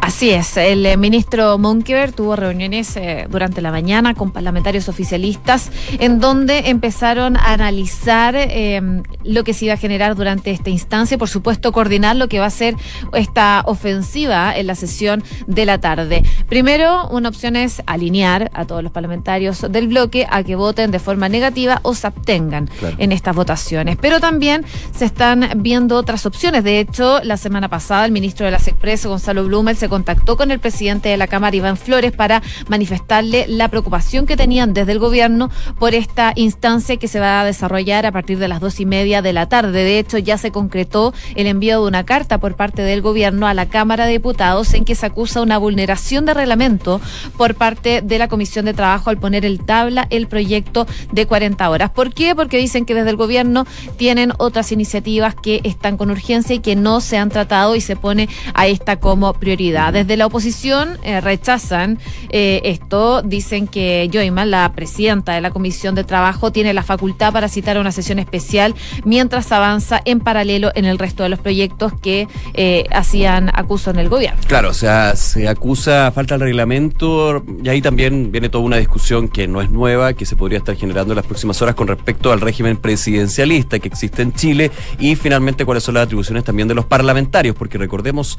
Así 0.00 0.30
es, 0.30 0.56
el 0.56 0.84
eh, 0.86 0.96
ministro 0.96 1.58
Monkever 1.58 2.12
tuvo 2.12 2.36
reuniones 2.36 2.96
eh, 2.96 3.26
durante 3.28 3.60
la 3.60 3.70
mañana 3.70 4.14
con 4.14 4.30
parlamentarios 4.30 4.88
oficialistas 4.88 5.70
en 5.98 6.20
donde 6.20 6.70
empezaron 6.70 7.36
a 7.36 7.52
analizar 7.52 8.34
eh, 8.36 9.02
lo 9.24 9.44
que 9.44 9.54
se 9.54 9.66
iba 9.66 9.74
a 9.74 9.76
generar 9.76 10.14
durante 10.14 10.50
esta 10.50 10.70
instancia, 10.70 11.18
por 11.18 11.28
supuesto 11.28 11.72
coordinar 11.72 12.16
lo 12.16 12.28
que 12.28 12.38
va 12.38 12.46
a 12.46 12.50
ser 12.50 12.76
esta 13.14 13.62
ofensiva 13.66 14.56
en 14.56 14.66
la 14.66 14.74
sesión 14.74 15.24
de 15.46 15.66
la 15.66 15.78
tarde. 15.78 16.22
Primero, 16.48 17.08
una 17.08 17.28
opción 17.28 17.56
es 17.56 17.82
alinear 17.86 18.50
a 18.54 18.64
todos 18.64 18.82
los 18.82 18.92
parlamentarios 18.92 19.66
del 19.70 19.88
bloque 19.88 20.26
a 20.30 20.42
que 20.42 20.56
voten 20.56 20.90
de 20.90 20.98
forma 20.98 21.28
negativa 21.28 21.80
o 21.82 21.94
se 21.94 22.06
abstengan 22.06 22.70
en 22.98 23.12
estas 23.12 23.34
votaciones. 23.34 23.96
Pero 24.00 24.20
también 24.20 24.64
se 24.94 25.04
están 25.04 25.48
viendo 25.56 25.96
otras 25.96 26.26
opciones. 26.26 26.64
De 26.64 26.80
hecho, 26.80 27.20
la 27.22 27.36
semana 27.36 27.68
pasada 27.68 28.04
el 28.04 28.12
ministro 28.12 28.46
de 28.46 28.52
las 28.52 28.68
Express, 28.76 29.06
Gonzalo 29.06 29.44
Blumel, 29.44 29.75
se 29.75 29.88
contactó 29.88 30.37
con 30.37 30.50
el 30.50 30.61
presidente 30.61 31.08
de 31.08 31.17
la 31.17 31.28
Cámara, 31.28 31.56
Iván 31.56 31.78
Flores, 31.78 32.12
para 32.12 32.43
manifestarle 32.69 33.46
la 33.49 33.69
preocupación 33.69 34.26
que 34.26 34.37
tenían 34.37 34.75
desde 34.75 34.93
el 34.93 34.99
gobierno 34.99 35.50
por 35.78 35.94
esta 35.94 36.34
instancia 36.37 36.99
que 36.99 37.08
se 37.08 37.19
va 37.19 37.40
a 37.40 37.44
desarrollar 37.46 38.05
a 38.05 38.12
partir 38.12 38.38
de 38.38 38.49
las 38.49 38.61
dos 38.61 38.78
y 38.78 38.84
media 38.84 39.23
de 39.23 39.32
la 39.32 39.49
tarde. 39.49 39.82
De 39.82 39.99
hecho, 39.99 40.19
ya 40.19 40.37
se 40.37 40.52
concretó 40.52 41.14
el 41.37 41.46
envío 41.46 41.81
de 41.81 41.88
una 41.88 42.05
carta 42.05 42.37
por 42.37 42.55
parte 42.55 42.82
del 42.82 43.00
gobierno 43.00 43.46
a 43.46 43.55
la 43.55 43.67
Cámara 43.67 44.05
de 44.05 44.12
Diputados 44.12 44.75
en 44.75 44.84
que 44.84 44.94
se 44.94 45.06
acusa 45.06 45.40
una 45.40 45.56
vulneración 45.56 46.26
de 46.26 46.34
reglamento 46.34 47.00
por 47.38 47.55
parte 47.55 48.02
de 48.02 48.19
la 48.19 48.28
Comisión 48.28 48.67
de 48.67 48.75
Trabajo 48.75 49.08
al 49.08 49.17
poner 49.17 49.46
el 49.46 49.64
tabla 49.64 50.06
el 50.11 50.28
proyecto 50.28 50.87
de 51.12 51.25
40 51.25 51.70
horas. 51.70 51.90
¿Por 51.93 52.12
qué? 52.12 52.34
Porque 52.34 52.58
dicen 52.58 52.84
que 52.84 52.94
desde 52.94 53.08
el 53.08 53.17
gobierno 53.17 53.67
tienen 53.96 54.34
otras 54.37 54.70
iniciativas 54.70 55.34
que 55.34 55.62
están 55.64 55.96
con 55.96 56.11
urgencia 56.11 56.55
y 56.55 56.61
que 56.61 56.76
no 56.76 57.00
se 57.00 57.17
han 57.17 57.31
tratado 57.31 57.75
y 57.75 57.81
se 57.81 57.96
pone 57.96 58.28
a 58.52 58.65
esta 58.66 58.96
como 58.98 59.32
prioridad. 59.34 59.92
Desde 59.92 60.16
la 60.16 60.26
oposición 60.26 60.98
eh, 61.02 61.20
rechazan 61.20 61.98
eh, 62.30 62.60
esto, 62.64 63.23
dicen 63.23 63.68
que 63.68 64.08
Joyman, 64.12 64.50
la 64.50 64.73
presidenta 64.75 65.35
de 65.35 65.40
la 65.40 65.50
Comisión 65.50 65.94
de 65.94 66.04
Trabajo, 66.04 66.52
tiene 66.52 66.75
la 66.75 66.82
facultad 66.82 67.32
para 67.32 67.49
citar 67.49 67.78
una 67.78 67.92
sesión 67.92 68.18
especial 68.18 68.75
mientras 69.04 69.50
avanza 69.52 70.00
en 70.04 70.20
paralelo 70.20 70.70
en 70.75 70.85
el 70.85 70.99
resto 70.99 71.23
de 71.23 71.28
los 71.28 71.38
proyectos 71.38 71.92
que 72.00 72.28
eh, 72.54 72.85
hacían 72.90 73.50
acuso 73.54 73.90
en 73.90 73.99
el 73.99 74.08
gobierno. 74.08 74.40
Claro, 74.46 74.70
o 74.70 74.75
sea, 74.75 75.16
se 75.16 75.49
acusa 75.49 76.11
falta 76.12 76.38
de 76.38 76.44
reglamento 76.44 77.44
y 77.62 77.68
ahí 77.68 77.82
también 77.82 78.30
viene 78.32 78.49
toda 78.49 78.64
una 78.64 78.76
discusión 78.76 79.28
que 79.28 79.49
no 79.49 79.61
es 79.61 79.70
nueva, 79.70 80.14
que 80.14 80.26
se 80.26 80.37
podría 80.37 80.58
estar 80.58 80.76
generando 80.76 81.12
en 81.12 81.16
las 81.16 81.26
próximas 81.26 81.61
horas 81.62 81.75
con 81.75 81.88
respecto 81.88 82.32
al 82.32 82.40
régimen 82.40 82.76
presidencialista 82.76 83.78
que 83.78 83.88
existe 83.88 84.23
en 84.23 84.32
Chile 84.32 84.70
y 84.99 85.16
finalmente 85.16 85.64
cuáles 85.64 85.85
son 85.85 85.94
las 85.94 86.04
atribuciones 86.04 86.44
también 86.44 86.68
de 86.68 86.75
los 86.75 86.85
parlamentarios, 86.85 87.54
porque 87.56 87.78
recordemos, 87.78 88.38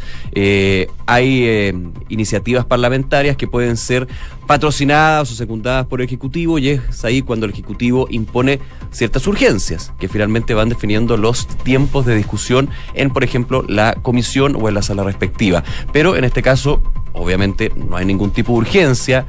hay 1.06 1.44
eh, 1.46 1.74
iniciativas 2.10 2.66
parlamentarias 2.66 3.38
que 3.38 3.48
pueden 3.48 3.78
ser 3.78 4.08
patrocinadas 4.46 5.32
o 5.32 5.36
secundadas 5.36 5.88
por 5.88 6.02
el 6.02 6.06
Ejecutivo 6.06 6.60
y 6.60 6.70
es 6.70 7.06
ahí 7.06 7.22
cuando 7.22 7.46
el 7.46 7.54
Ejecutivo 7.54 8.08
impone 8.10 8.60
ciertas 8.92 9.28
urgencias 9.28 9.94
que 10.00 10.08
finalmente 10.08 10.54
van 10.54 10.70
definiendo 10.70 11.18
los 11.18 11.48
tiempos 11.48 12.06
de 12.06 12.16
discusión 12.16 12.70
en, 12.94 13.12
por 13.12 13.24
ejemplo, 13.24 13.64
la 13.68 13.94
comisión 13.96 14.56
o 14.56 14.68
en 14.68 14.76
la 14.76 14.82
sala 14.82 15.04
respectiva. 15.04 15.64
Pero 15.92 16.16
en 16.16 16.24
este 16.24 16.42
caso, 16.42 16.82
obviamente, 17.14 17.72
no 17.76 17.98
hay 17.98 18.06
ningún 18.06 18.32
tipo 18.32 18.54
de 18.54 18.60
urgencia 18.60 19.26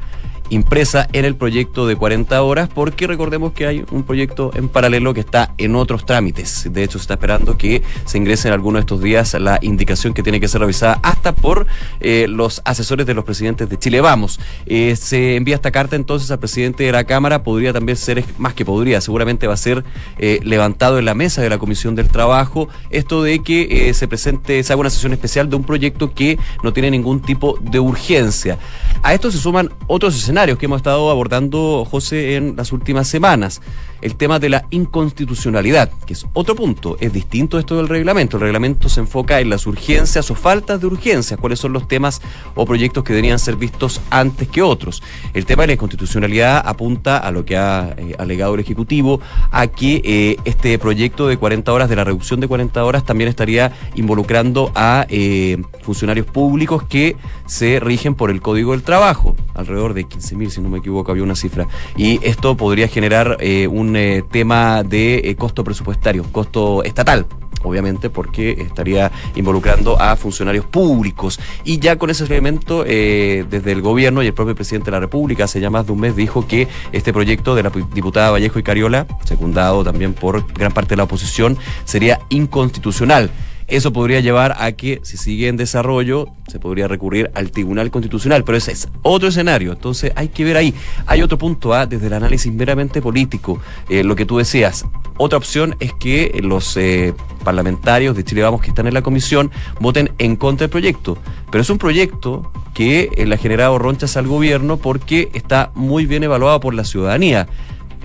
impresa 0.50 1.08
en 1.12 1.24
el 1.24 1.36
proyecto 1.36 1.86
de 1.86 1.96
40 1.96 2.42
horas, 2.42 2.68
porque 2.72 3.06
recordemos 3.06 3.52
que 3.52 3.66
hay 3.66 3.84
un 3.90 4.02
proyecto 4.02 4.50
en 4.54 4.68
paralelo 4.68 5.14
que 5.14 5.20
está 5.20 5.54
en 5.58 5.76
otros 5.76 6.06
trámites. 6.06 6.68
De 6.70 6.82
hecho, 6.82 6.98
se 6.98 7.02
está 7.02 7.14
esperando 7.14 7.58
que 7.58 7.82
se 8.04 8.18
ingrese 8.18 8.48
en 8.48 8.54
algunos 8.54 8.78
de 8.78 8.80
estos 8.80 9.02
días 9.02 9.34
la 9.34 9.58
indicación 9.62 10.14
que 10.14 10.22
tiene 10.22 10.40
que 10.40 10.48
ser 10.48 10.60
revisada 10.60 11.00
hasta 11.02 11.34
por 11.34 11.66
eh, 12.00 12.26
los 12.28 12.62
asesores 12.64 13.06
de 13.06 13.14
los 13.14 13.24
presidentes 13.24 13.68
de 13.68 13.78
Chile. 13.78 14.00
Vamos, 14.00 14.40
eh, 14.66 14.96
se 14.96 15.36
envía 15.36 15.56
esta 15.56 15.70
carta 15.70 15.96
entonces 15.96 16.30
al 16.30 16.38
presidente 16.38 16.84
de 16.84 16.92
la 16.92 17.04
Cámara, 17.04 17.42
podría 17.42 17.72
también 17.72 17.96
ser, 17.96 18.24
más 18.38 18.54
que 18.54 18.64
podría, 18.64 19.00
seguramente 19.00 19.46
va 19.46 19.54
a 19.54 19.58
ser 19.58 19.84
eh, 20.18 20.40
levantado 20.42 20.98
en 20.98 21.04
la 21.04 21.14
mesa 21.14 21.42
de 21.42 21.50
la 21.50 21.58
Comisión 21.58 21.94
del 21.94 22.08
Trabajo, 22.08 22.68
esto 22.90 23.22
de 23.22 23.42
que 23.42 23.92
se 23.94 24.08
presente, 24.08 24.62
se 24.62 24.72
haga 24.72 24.80
una 24.80 24.90
sesión 24.90 25.12
especial 25.12 25.50
de 25.50 25.56
un 25.56 25.64
proyecto 25.64 26.14
que 26.14 26.38
no 26.62 26.72
tiene 26.72 26.90
ningún 26.90 27.20
tipo 27.20 27.58
de 27.60 27.80
urgencia. 27.80 28.58
A 29.02 29.14
esto 29.14 29.30
se 29.30 29.38
suman 29.38 29.70
otros 29.86 30.16
escenarios 30.16 30.37
que 30.38 30.66
hemos 30.66 30.76
estado 30.76 31.10
abordando, 31.10 31.84
José, 31.84 32.36
en 32.36 32.54
las 32.56 32.72
últimas 32.72 33.08
semanas. 33.08 33.60
El 34.00 34.14
tema 34.14 34.38
de 34.38 34.48
la 34.48 34.64
inconstitucionalidad, 34.70 35.90
que 36.06 36.12
es 36.12 36.24
otro 36.32 36.54
punto, 36.54 36.96
es 37.00 37.12
distinto 37.12 37.58
esto 37.58 37.76
del 37.76 37.88
reglamento. 37.88 38.36
El 38.36 38.42
reglamento 38.42 38.88
se 38.88 39.00
enfoca 39.00 39.40
en 39.40 39.50
las 39.50 39.66
urgencias 39.66 40.30
o 40.30 40.36
faltas 40.36 40.80
de 40.80 40.86
urgencias, 40.86 41.40
cuáles 41.40 41.58
son 41.58 41.72
los 41.72 41.88
temas 41.88 42.22
o 42.54 42.64
proyectos 42.64 43.02
que 43.02 43.12
deberían 43.12 43.40
ser 43.40 43.56
vistos 43.56 44.00
antes 44.10 44.48
que 44.48 44.62
otros. 44.62 45.02
El 45.34 45.46
tema 45.46 45.64
de 45.64 45.68
la 45.68 45.72
inconstitucionalidad 45.72 46.62
apunta 46.64 47.18
a 47.18 47.32
lo 47.32 47.44
que 47.44 47.56
ha 47.56 47.94
eh, 47.96 48.14
alegado 48.18 48.54
el 48.54 48.60
Ejecutivo, 48.60 49.20
a 49.50 49.66
que 49.66 50.00
eh, 50.04 50.36
este 50.44 50.78
proyecto 50.78 51.26
de 51.26 51.36
40 51.36 51.72
horas, 51.72 51.88
de 51.88 51.96
la 51.96 52.04
reducción 52.04 52.38
de 52.38 52.46
40 52.46 52.84
horas, 52.84 53.04
también 53.04 53.28
estaría 53.28 53.72
involucrando 53.96 54.70
a 54.76 55.06
eh, 55.08 55.60
funcionarios 55.82 56.26
públicos 56.26 56.84
que 56.84 57.16
se 57.46 57.80
rigen 57.80 58.14
por 58.14 58.30
el 58.30 58.40
Código 58.40 58.72
del 58.72 58.82
Trabajo, 58.82 59.36
alrededor 59.54 59.94
de 59.94 60.06
15.000, 60.06 60.50
si 60.50 60.60
no 60.60 60.68
me 60.68 60.78
equivoco, 60.78 61.10
había 61.10 61.24
una 61.24 61.34
cifra. 61.34 61.66
Y 61.96 62.24
esto 62.24 62.56
podría 62.56 62.86
generar 62.86 63.38
un 63.70 63.87
eh, 63.96 64.24
tema 64.30 64.82
de 64.82 65.18
eh, 65.18 65.36
costo 65.36 65.64
presupuestario, 65.64 66.24
costo 66.32 66.82
estatal 66.84 67.26
obviamente 67.62 68.10
porque 68.10 68.52
estaría 68.52 69.10
involucrando 69.34 70.00
a 70.00 70.16
funcionarios 70.16 70.64
públicos. 70.64 71.40
Y 71.64 71.78
ya 71.78 71.96
con 71.96 72.10
ese 72.10 72.24
elemento, 72.24 72.84
eh, 72.86 73.44
desde 73.48 73.72
el 73.72 73.82
gobierno 73.82 74.22
y 74.22 74.26
el 74.26 74.34
propio 74.34 74.54
presidente 74.54 74.86
de 74.86 74.92
la 74.92 75.00
República, 75.00 75.44
hace 75.44 75.60
ya 75.60 75.70
más 75.70 75.86
de 75.86 75.92
un 75.92 76.00
mes, 76.00 76.16
dijo 76.16 76.46
que 76.46 76.68
este 76.92 77.12
proyecto 77.12 77.54
de 77.54 77.62
la 77.62 77.70
diputada 77.92 78.30
Vallejo 78.30 78.58
y 78.58 78.62
Cariola, 78.62 79.06
secundado 79.24 79.84
también 79.84 80.14
por 80.14 80.46
gran 80.52 80.72
parte 80.72 80.90
de 80.90 80.98
la 80.98 81.04
oposición, 81.04 81.58
sería 81.84 82.20
inconstitucional. 82.28 83.30
Eso 83.68 83.92
podría 83.92 84.20
llevar 84.20 84.54
a 84.58 84.72
que, 84.72 85.00
si 85.02 85.18
sigue 85.18 85.46
en 85.46 85.58
desarrollo, 85.58 86.28
se 86.48 86.58
podría 86.58 86.88
recurrir 86.88 87.30
al 87.34 87.50
Tribunal 87.50 87.90
Constitucional, 87.90 88.42
pero 88.42 88.56
ese 88.56 88.72
es 88.72 88.88
otro 89.02 89.28
escenario. 89.28 89.72
Entonces 89.72 90.10
hay 90.16 90.28
que 90.28 90.42
ver 90.42 90.56
ahí. 90.56 90.72
Hay 91.06 91.20
otro 91.20 91.36
punto 91.36 91.74
A 91.74 91.84
desde 91.84 92.06
el 92.06 92.14
análisis 92.14 92.50
meramente 92.50 93.02
político. 93.02 93.60
Eh, 93.90 94.02
lo 94.02 94.16
que 94.16 94.24
tú 94.24 94.38
decías. 94.38 94.86
Otra 95.18 95.36
opción 95.36 95.76
es 95.80 95.92
que 95.92 96.40
los 96.42 96.78
eh, 96.78 97.12
parlamentarios 97.44 98.16
de 98.16 98.24
Chile 98.24 98.42
Vamos 98.42 98.62
que 98.62 98.68
están 98.68 98.86
en 98.86 98.94
la 98.94 99.02
comisión 99.02 99.50
voten 99.80 100.12
en 100.16 100.36
contra 100.36 100.64
del 100.64 100.70
proyecto. 100.70 101.18
Pero 101.50 101.60
es 101.60 101.68
un 101.68 101.76
proyecto 101.76 102.50
que 102.72 103.10
eh, 103.16 103.26
le 103.26 103.34
ha 103.34 103.38
generado 103.38 103.78
ronchas 103.78 104.16
al 104.16 104.26
gobierno 104.26 104.78
porque 104.78 105.28
está 105.34 105.72
muy 105.74 106.06
bien 106.06 106.22
evaluado 106.22 106.60
por 106.60 106.72
la 106.72 106.84
ciudadanía 106.84 107.48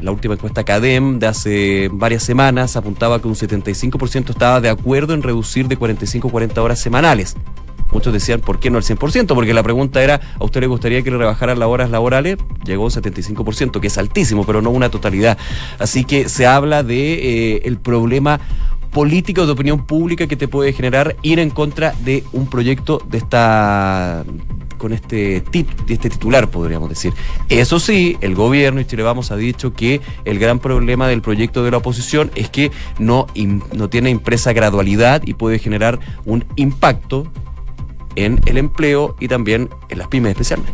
la 0.02 0.12
última 0.12 0.34
encuesta 0.34 0.64
CADEM 0.64 1.20
de 1.20 1.28
hace 1.28 1.90
varias 1.92 2.24
semanas 2.24 2.76
apuntaba 2.76 3.22
que 3.22 3.28
un 3.28 3.36
75% 3.36 4.30
estaba 4.32 4.62
de 4.62 4.70
acuerdo 4.70 5.14
en 5.14 5.24
reducir 5.24 5.68
de 5.68 5.78
45 5.78 6.28
a 6.28 6.32
40 6.32 6.62
horas 6.62 6.80
semanales. 6.80 7.36
Muchos 7.94 8.12
decían, 8.12 8.42
¿por 8.42 8.60
qué 8.60 8.72
no 8.72 8.80
el 8.80 8.84
100%? 8.84 9.36
Porque 9.36 9.54
la 9.54 9.62
pregunta 9.62 10.04
era, 10.04 10.20
¿a 10.40 10.44
usted 10.44 10.62
le 10.62 10.68
gustaría 10.68 11.04
que 11.04 11.12
le 11.12 11.18
rebajaran 11.18 11.60
las 11.60 11.70
horas 11.70 11.92
laborales? 11.92 12.38
Llegó 12.66 12.86
un 12.86 12.90
75%, 12.90 13.80
que 13.80 13.88
es 13.88 13.98
altísimo, 14.00 14.46
pero 14.46 14.64
no 14.64 14.72
una 14.72 14.90
totalidad. 14.90 15.38
Así 15.78 16.04
que 16.04 16.28
se 16.28 16.48
habla 16.48 16.82
de 16.82 17.14
eh, 17.14 17.62
el 17.66 17.78
problema 17.78 18.40
político 18.94 19.46
de 19.46 19.52
opinión 19.52 19.86
pública 19.86 20.28
que 20.28 20.36
te 20.36 20.48
puede 20.48 20.72
generar 20.72 21.16
ir 21.24 21.40
en 21.40 21.50
contra 21.50 21.94
de 22.04 22.24
un 22.32 22.48
proyecto 22.48 23.02
de 23.10 23.18
esta 23.18 24.24
con 24.78 24.92
este, 24.92 25.38
este 25.88 26.10
titular, 26.10 26.50
podríamos 26.50 26.90
decir. 26.90 27.14
Eso 27.48 27.80
sí, 27.80 28.18
el 28.20 28.36
gobierno, 28.36 28.82
y 28.82 28.86
Chile 28.86 29.04
Vamos, 29.04 29.32
ha 29.32 29.38
dicho 29.38 29.74
que 29.74 30.02
el 30.26 30.40
gran 30.40 30.60
problema 30.60 31.08
del 31.08 31.22
proyecto 31.22 31.64
de 31.64 31.72
la 31.72 31.78
oposición 31.78 32.32
es 32.36 32.50
que 32.50 32.70
no, 33.00 33.28
no 33.72 33.90
tiene 33.90 34.10
impresa 34.10 34.52
gradualidad 34.52 35.24
y 35.26 35.36
puede 35.36 35.58
generar 35.58 36.00
un 36.26 36.44
impacto 36.58 37.32
en 38.16 38.40
el 38.46 38.58
empleo 38.58 39.16
y 39.20 39.28
también 39.28 39.70
en 39.90 39.98
las 39.98 40.08
pymes 40.08 40.32
especialmente. 40.32 40.74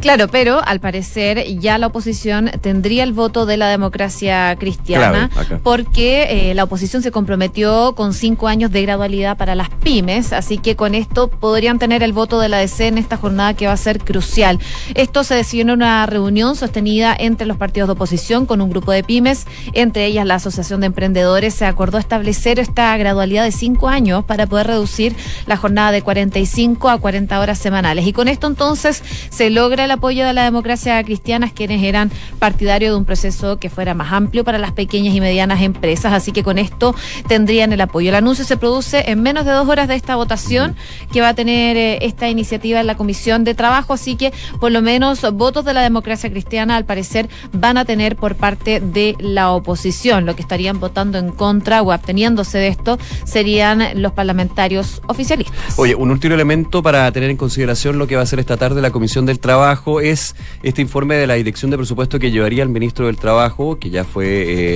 Claro, 0.00 0.28
pero 0.28 0.60
al 0.64 0.80
parecer 0.80 1.44
ya 1.58 1.78
la 1.78 1.88
oposición 1.88 2.50
tendría 2.60 3.04
el 3.04 3.12
voto 3.12 3.46
de 3.46 3.56
la 3.56 3.68
democracia 3.68 4.56
cristiana 4.58 5.30
porque 5.62 6.50
eh, 6.50 6.54
la 6.54 6.64
oposición 6.64 7.02
se 7.02 7.10
comprometió 7.10 7.94
con 7.94 8.14
cinco 8.14 8.48
años 8.48 8.70
de 8.70 8.82
gradualidad 8.82 9.36
para 9.36 9.54
las 9.54 9.70
pymes, 9.70 10.32
así 10.32 10.58
que 10.58 10.76
con 10.76 10.94
esto 10.94 11.28
podrían 11.28 11.78
tener 11.78 12.02
el 12.02 12.12
voto 12.12 12.40
de 12.40 12.48
la 12.48 12.58
DC 12.58 12.86
en 12.86 12.98
esta 12.98 13.16
jornada 13.16 13.54
que 13.54 13.66
va 13.66 13.72
a 13.72 13.76
ser 13.76 13.98
crucial. 13.98 14.58
Esto 14.94 15.24
se 15.24 15.34
decidió 15.34 15.62
en 15.62 15.70
una 15.70 16.06
reunión 16.06 16.56
sostenida 16.56 17.16
entre 17.18 17.46
los 17.46 17.56
partidos 17.56 17.88
de 17.88 17.92
oposición 17.92 18.46
con 18.46 18.60
un 18.60 18.70
grupo 18.70 18.92
de 18.92 19.02
pymes, 19.02 19.46
entre 19.72 20.06
ellas 20.06 20.26
la 20.26 20.36
Asociación 20.36 20.80
de 20.80 20.86
Emprendedores, 20.86 21.54
se 21.54 21.66
acordó 21.66 21.98
establecer 21.98 22.58
esta 22.58 22.96
gradualidad 22.96 23.44
de 23.44 23.52
cinco 23.52 23.88
años 23.88 24.24
para 24.24 24.46
poder 24.46 24.68
reducir 24.68 25.14
la 25.46 25.56
jornada 25.56 25.92
de 25.92 26.02
45 26.02 26.77
a 26.88 26.98
40 26.98 27.40
horas 27.40 27.58
semanales. 27.58 28.06
Y 28.06 28.12
con 28.12 28.28
esto 28.28 28.46
entonces 28.46 29.02
se 29.30 29.50
logra 29.50 29.84
el 29.84 29.90
apoyo 29.90 30.26
de 30.26 30.32
la 30.32 30.44
democracia 30.44 31.02
cristiana, 31.02 31.50
quienes 31.52 31.82
eran 31.82 32.10
partidarios 32.38 32.92
de 32.92 32.98
un 32.98 33.04
proceso 33.04 33.58
que 33.58 33.70
fuera 33.70 33.94
más 33.94 34.12
amplio 34.12 34.44
para 34.44 34.58
las 34.58 34.72
pequeñas 34.72 35.14
y 35.14 35.20
medianas 35.20 35.62
empresas. 35.62 36.12
Así 36.12 36.32
que 36.32 36.42
con 36.42 36.58
esto 36.58 36.94
tendrían 37.26 37.72
el 37.72 37.80
apoyo. 37.80 38.10
El 38.10 38.14
anuncio 38.14 38.44
se 38.44 38.56
produce 38.56 39.10
en 39.10 39.22
menos 39.22 39.44
de 39.44 39.52
dos 39.52 39.68
horas 39.68 39.88
de 39.88 39.94
esta 39.94 40.16
votación 40.16 40.76
que 41.12 41.20
va 41.20 41.30
a 41.30 41.34
tener 41.34 41.76
eh, 41.76 41.98
esta 42.02 42.28
iniciativa 42.28 42.80
en 42.80 42.86
la 42.86 42.96
Comisión 42.96 43.44
de 43.44 43.54
Trabajo. 43.54 43.94
Así 43.94 44.16
que 44.16 44.32
por 44.60 44.70
lo 44.70 44.82
menos 44.82 45.22
votos 45.32 45.64
de 45.64 45.74
la 45.74 45.80
democracia 45.80 46.30
cristiana 46.30 46.76
al 46.76 46.84
parecer 46.84 47.28
van 47.52 47.78
a 47.78 47.84
tener 47.84 48.16
por 48.16 48.36
parte 48.36 48.80
de 48.80 49.16
la 49.18 49.50
oposición. 49.50 50.26
Lo 50.26 50.36
que 50.36 50.42
estarían 50.42 50.80
votando 50.80 51.18
en 51.18 51.30
contra 51.30 51.82
o 51.82 51.92
absteniéndose 51.92 52.58
de 52.58 52.68
esto 52.68 52.98
serían 53.24 54.02
los 54.02 54.12
parlamentarios 54.12 55.00
oficialistas. 55.06 55.78
Oye, 55.78 55.94
un 55.94 56.10
último 56.10 56.34
elemento 56.34 56.67
para 56.68 57.10
tener 57.12 57.30
en 57.30 57.38
consideración 57.38 57.98
lo 57.98 58.06
que 58.06 58.14
va 58.14 58.20
a 58.20 58.24
hacer 58.24 58.38
esta 58.38 58.58
tarde 58.58 58.82
la 58.82 58.90
Comisión 58.90 59.24
del 59.24 59.40
Trabajo 59.40 60.02
es 60.02 60.36
este 60.62 60.82
informe 60.82 61.14
de 61.14 61.26
la 61.26 61.34
Dirección 61.34 61.70
de 61.70 61.78
Presupuesto 61.78 62.18
que 62.18 62.30
llevaría 62.30 62.62
el 62.62 62.68
ministro 62.68 63.06
del 63.06 63.16
Trabajo, 63.16 63.78
que 63.78 63.88
ya 63.88 64.04
fue 64.04 64.26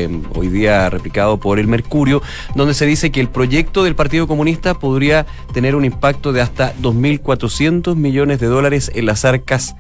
eh, 0.05 0.21
hoy 0.35 0.49
día 0.49 0.89
replicado 0.89 1.39
por 1.39 1.59
el 1.59 1.67
Mercurio, 1.67 2.23
donde 2.55 2.73
se 2.73 2.87
dice 2.87 3.13
que 3.13 3.21
el 3.21 3.29
proyecto 3.29 3.85
del 3.85 3.95
Partido 3.95 4.27
Comunista 4.27 4.73
podría 4.73 5.27
tener 5.53 5.77
un 5.77 5.85
impacto 5.85 6.33
de 6.33 6.41
hasta 6.41 6.75
2.400 6.77 7.95
millones 7.95 8.41
de 8.41 8.47
dólares 8.47 8.91
en 8.95 9.05
las 9.05 9.27
arcas 9.27 9.77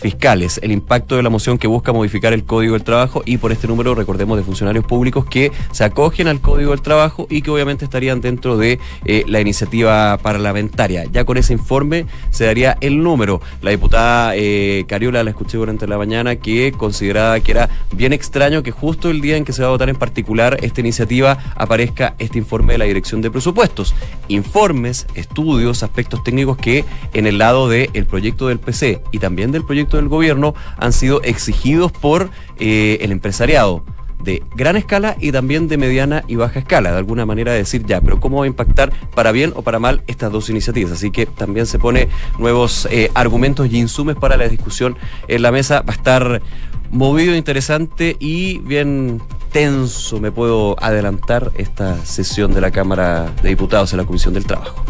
fiscales, 0.00 0.58
el 0.62 0.72
impacto 0.72 1.16
de 1.16 1.22
la 1.22 1.30
moción 1.30 1.58
que 1.58 1.66
busca 1.66 1.92
modificar 1.92 2.32
el 2.32 2.44
Código 2.44 2.72
del 2.72 2.82
Trabajo 2.82 3.22
y 3.24 3.36
por 3.36 3.52
este 3.52 3.68
número, 3.68 3.94
recordemos, 3.94 4.36
de 4.36 4.42
funcionarios 4.42 4.84
públicos 4.84 5.24
que 5.26 5.52
se 5.72 5.84
acogen 5.84 6.26
al 6.26 6.40
Código 6.40 6.70
del 6.70 6.80
Trabajo 6.80 7.26
y 7.30 7.42
que 7.42 7.50
obviamente 7.50 7.84
estarían 7.84 8.20
dentro 8.20 8.56
de 8.56 8.80
eh, 9.04 9.24
la 9.28 9.40
iniciativa 9.40 10.18
parlamentaria. 10.18 11.04
Ya 11.12 11.24
con 11.24 11.36
ese 11.36 11.52
informe 11.52 12.06
se 12.30 12.46
daría 12.46 12.76
el 12.80 13.02
número. 13.02 13.40
La 13.62 13.70
diputada 13.70 14.32
eh, 14.34 14.84
Cariola 14.88 15.22
la 15.22 15.30
escuché 15.30 15.58
durante 15.58 15.86
la 15.86 15.98
mañana 15.98 16.36
que 16.36 16.72
consideraba 16.72 17.38
que 17.40 17.52
era 17.52 17.68
bien 17.92 18.12
extraño 18.12 18.62
que 18.62 18.70
justo 18.70 19.10
el 19.10 19.20
día 19.20 19.36
en 19.36 19.44
que 19.44 19.52
se 19.52 19.62
va 19.62 19.68
a 19.68 19.72
votar 19.72 19.90
en 19.90 19.96
particular 19.96 20.56
esta 20.62 20.80
iniciativa 20.80 21.38
aparezca 21.54 22.14
este 22.18 22.38
informe 22.38 22.74
de 22.74 22.78
la 22.78 22.84
Dirección 22.86 23.20
de 23.20 23.30
Presupuestos. 23.30 23.94
Informes, 24.28 25.06
estudios, 25.14 25.82
aspectos 25.82 26.24
técnicos 26.24 26.56
que 26.56 26.84
en 27.12 27.26
el 27.26 27.38
lado 27.38 27.68
del 27.68 28.06
proyecto 28.06 28.48
del 28.48 28.58
PC 28.58 29.02
y 29.12 29.18
también 29.18 29.52
del 29.52 29.64
proyecto 29.64 29.89
del 29.96 30.08
gobierno 30.08 30.54
han 30.76 30.92
sido 30.92 31.22
exigidos 31.22 31.92
por 31.92 32.30
eh, 32.58 32.98
el 33.00 33.12
empresariado 33.12 33.84
de 34.22 34.42
gran 34.54 34.76
escala 34.76 35.16
y 35.18 35.32
también 35.32 35.68
de 35.68 35.76
mediana 35.76 36.24
y 36.28 36.36
baja 36.36 36.58
escala, 36.58 36.90
de 36.92 36.98
alguna 36.98 37.26
manera 37.26 37.52
decir 37.52 37.84
ya, 37.86 38.00
pero 38.00 38.20
cómo 38.20 38.38
va 38.38 38.44
a 38.44 38.48
impactar 38.48 38.92
para 39.14 39.32
bien 39.32 39.52
o 39.56 39.62
para 39.62 39.78
mal 39.78 40.02
estas 40.06 40.30
dos 40.30 40.50
iniciativas. 40.50 40.92
Así 40.92 41.10
que 41.10 41.26
también 41.26 41.66
se 41.66 41.78
pone 41.78 42.08
nuevos 42.38 42.86
eh, 42.90 43.10
argumentos 43.14 43.68
y 43.70 43.78
insumos 43.78 44.16
para 44.16 44.36
la 44.36 44.48
discusión 44.48 44.96
en 45.28 45.42
la 45.42 45.52
mesa. 45.52 45.82
Va 45.82 45.92
a 45.92 45.96
estar 45.96 46.42
movido, 46.90 47.34
interesante 47.34 48.16
y 48.18 48.58
bien 48.58 49.22
tenso, 49.52 50.20
me 50.20 50.30
puedo 50.30 50.76
adelantar, 50.82 51.50
esta 51.56 52.04
sesión 52.04 52.52
de 52.54 52.60
la 52.60 52.70
Cámara 52.70 53.32
de 53.42 53.48
Diputados 53.48 53.92
en 53.92 53.98
la 53.98 54.04
Comisión 54.04 54.34
del 54.34 54.44
Trabajo. 54.44 54.84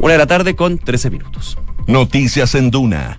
Una 0.00 0.12
de 0.12 0.18
la 0.18 0.26
tarde 0.26 0.56
con 0.56 0.78
13 0.78 1.10
minutos. 1.10 1.58
Noticias 1.86 2.54
en 2.54 2.70
Duna 2.70 3.18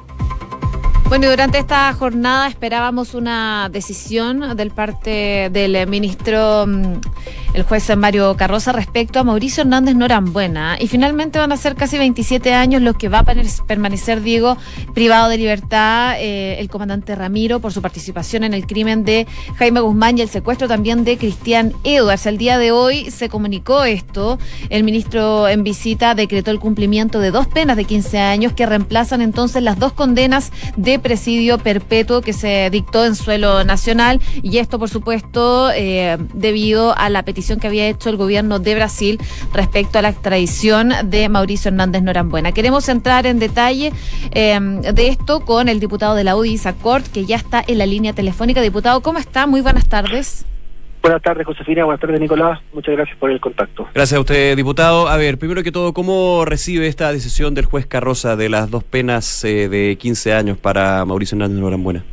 Bueno, 1.11 1.29
durante 1.29 1.57
esta 1.57 1.91
jornada 1.91 2.47
esperábamos 2.47 3.15
una 3.15 3.67
decisión 3.69 4.55
del 4.55 4.71
parte 4.71 5.49
del 5.51 5.85
ministro, 5.85 6.65
mm, 6.65 7.01
el 7.53 7.63
juez 7.63 7.93
Mario 7.97 8.37
Carroza, 8.37 8.71
respecto 8.71 9.19
a 9.19 9.25
Mauricio 9.25 9.63
Hernández 9.63 9.95
Norambuena. 9.95 10.77
Y 10.79 10.87
finalmente 10.87 11.37
van 11.37 11.51
a 11.51 11.57
ser 11.57 11.75
casi 11.75 11.97
27 11.97 12.53
años 12.53 12.81
los 12.81 12.95
que 12.95 13.09
va 13.09 13.19
a 13.19 13.25
permanecer, 13.25 14.21
Diego, 14.21 14.55
privado 14.93 15.27
de 15.27 15.37
libertad, 15.37 16.15
eh, 16.17 16.55
el 16.59 16.69
comandante 16.69 17.13
Ramiro, 17.13 17.59
por 17.59 17.73
su 17.73 17.81
participación 17.81 18.45
en 18.45 18.53
el 18.53 18.65
crimen 18.65 19.03
de 19.03 19.27
Jaime 19.57 19.81
Guzmán 19.81 20.17
y 20.17 20.21
el 20.21 20.29
secuestro 20.29 20.69
también 20.69 21.03
de 21.03 21.17
Cristian 21.17 21.73
Edwards. 21.83 22.25
El 22.25 22.37
día 22.37 22.57
de 22.57 22.71
hoy 22.71 23.11
se 23.11 23.27
comunicó 23.27 23.83
esto. 23.83 24.39
El 24.69 24.85
ministro 24.85 25.49
en 25.49 25.65
visita 25.65 26.15
decretó 26.15 26.51
el 26.51 26.61
cumplimiento 26.61 27.19
de 27.19 27.31
dos 27.31 27.47
penas 27.47 27.75
de 27.75 27.83
15 27.83 28.17
años 28.17 28.53
que 28.53 28.65
reemplazan 28.65 29.19
entonces 29.19 29.61
las 29.61 29.77
dos 29.77 29.91
condenas 29.91 30.53
de 30.77 31.00
presidio 31.01 31.57
perpetuo 31.57 32.21
que 32.21 32.33
se 32.33 32.69
dictó 32.71 33.05
en 33.05 33.15
suelo 33.15 33.63
nacional 33.63 34.21
y 34.41 34.57
esto, 34.57 34.79
por 34.79 34.89
supuesto, 34.89 35.71
eh, 35.71 36.17
debido 36.33 36.97
a 36.97 37.09
la 37.09 37.23
petición 37.23 37.59
que 37.59 37.67
había 37.67 37.87
hecho 37.87 38.09
el 38.09 38.17
gobierno 38.17 38.59
de 38.59 38.75
Brasil 38.75 39.19
respecto 39.53 39.99
a 39.99 40.01
la 40.01 40.09
extradición 40.09 40.93
de 41.05 41.29
Mauricio 41.29 41.69
Hernández 41.69 42.03
Norambuena. 42.03 42.51
Queremos 42.51 42.87
entrar 42.89 43.25
en 43.25 43.39
detalle 43.39 43.91
eh, 44.31 44.59
de 44.59 45.07
esto 45.07 45.41
con 45.41 45.69
el 45.69 45.79
diputado 45.79 46.15
de 46.15 46.23
la 46.23 46.35
UDI, 46.35 46.53
Isacort, 46.53 47.07
que 47.07 47.25
ya 47.25 47.35
está 47.35 47.63
en 47.65 47.77
la 47.77 47.85
línea 47.85 48.13
telefónica. 48.13 48.61
Diputado, 48.61 49.01
¿cómo 49.01 49.19
está? 49.19 49.47
Muy 49.47 49.61
buenas 49.61 49.87
tardes. 49.87 50.45
Buenas 51.01 51.21
tardes, 51.23 51.47
Josefina. 51.47 51.83
Buenas 51.83 51.99
tardes, 51.99 52.19
Nicolás. 52.19 52.59
Muchas 52.73 52.95
gracias 52.95 53.17
por 53.17 53.31
el 53.31 53.39
contacto. 53.39 53.87
Gracias 53.93 54.17
a 54.17 54.21
usted, 54.21 54.55
diputado. 54.55 55.07
A 55.07 55.17
ver, 55.17 55.39
primero 55.39 55.63
que 55.63 55.71
todo, 55.71 55.93
¿cómo 55.93 56.45
recibe 56.45 56.85
esta 56.85 57.11
decisión 57.11 57.55
del 57.55 57.65
juez 57.65 57.87
Carroza 57.87 58.35
de 58.35 58.49
las 58.49 58.69
dos 58.69 58.83
penas 58.83 59.43
eh, 59.43 59.67
de 59.67 59.97
15 59.97 60.33
años 60.33 60.57
para 60.59 61.03
Mauricio 61.05 61.35
Hernández 61.35 61.59
Norambuena? 61.59 62.03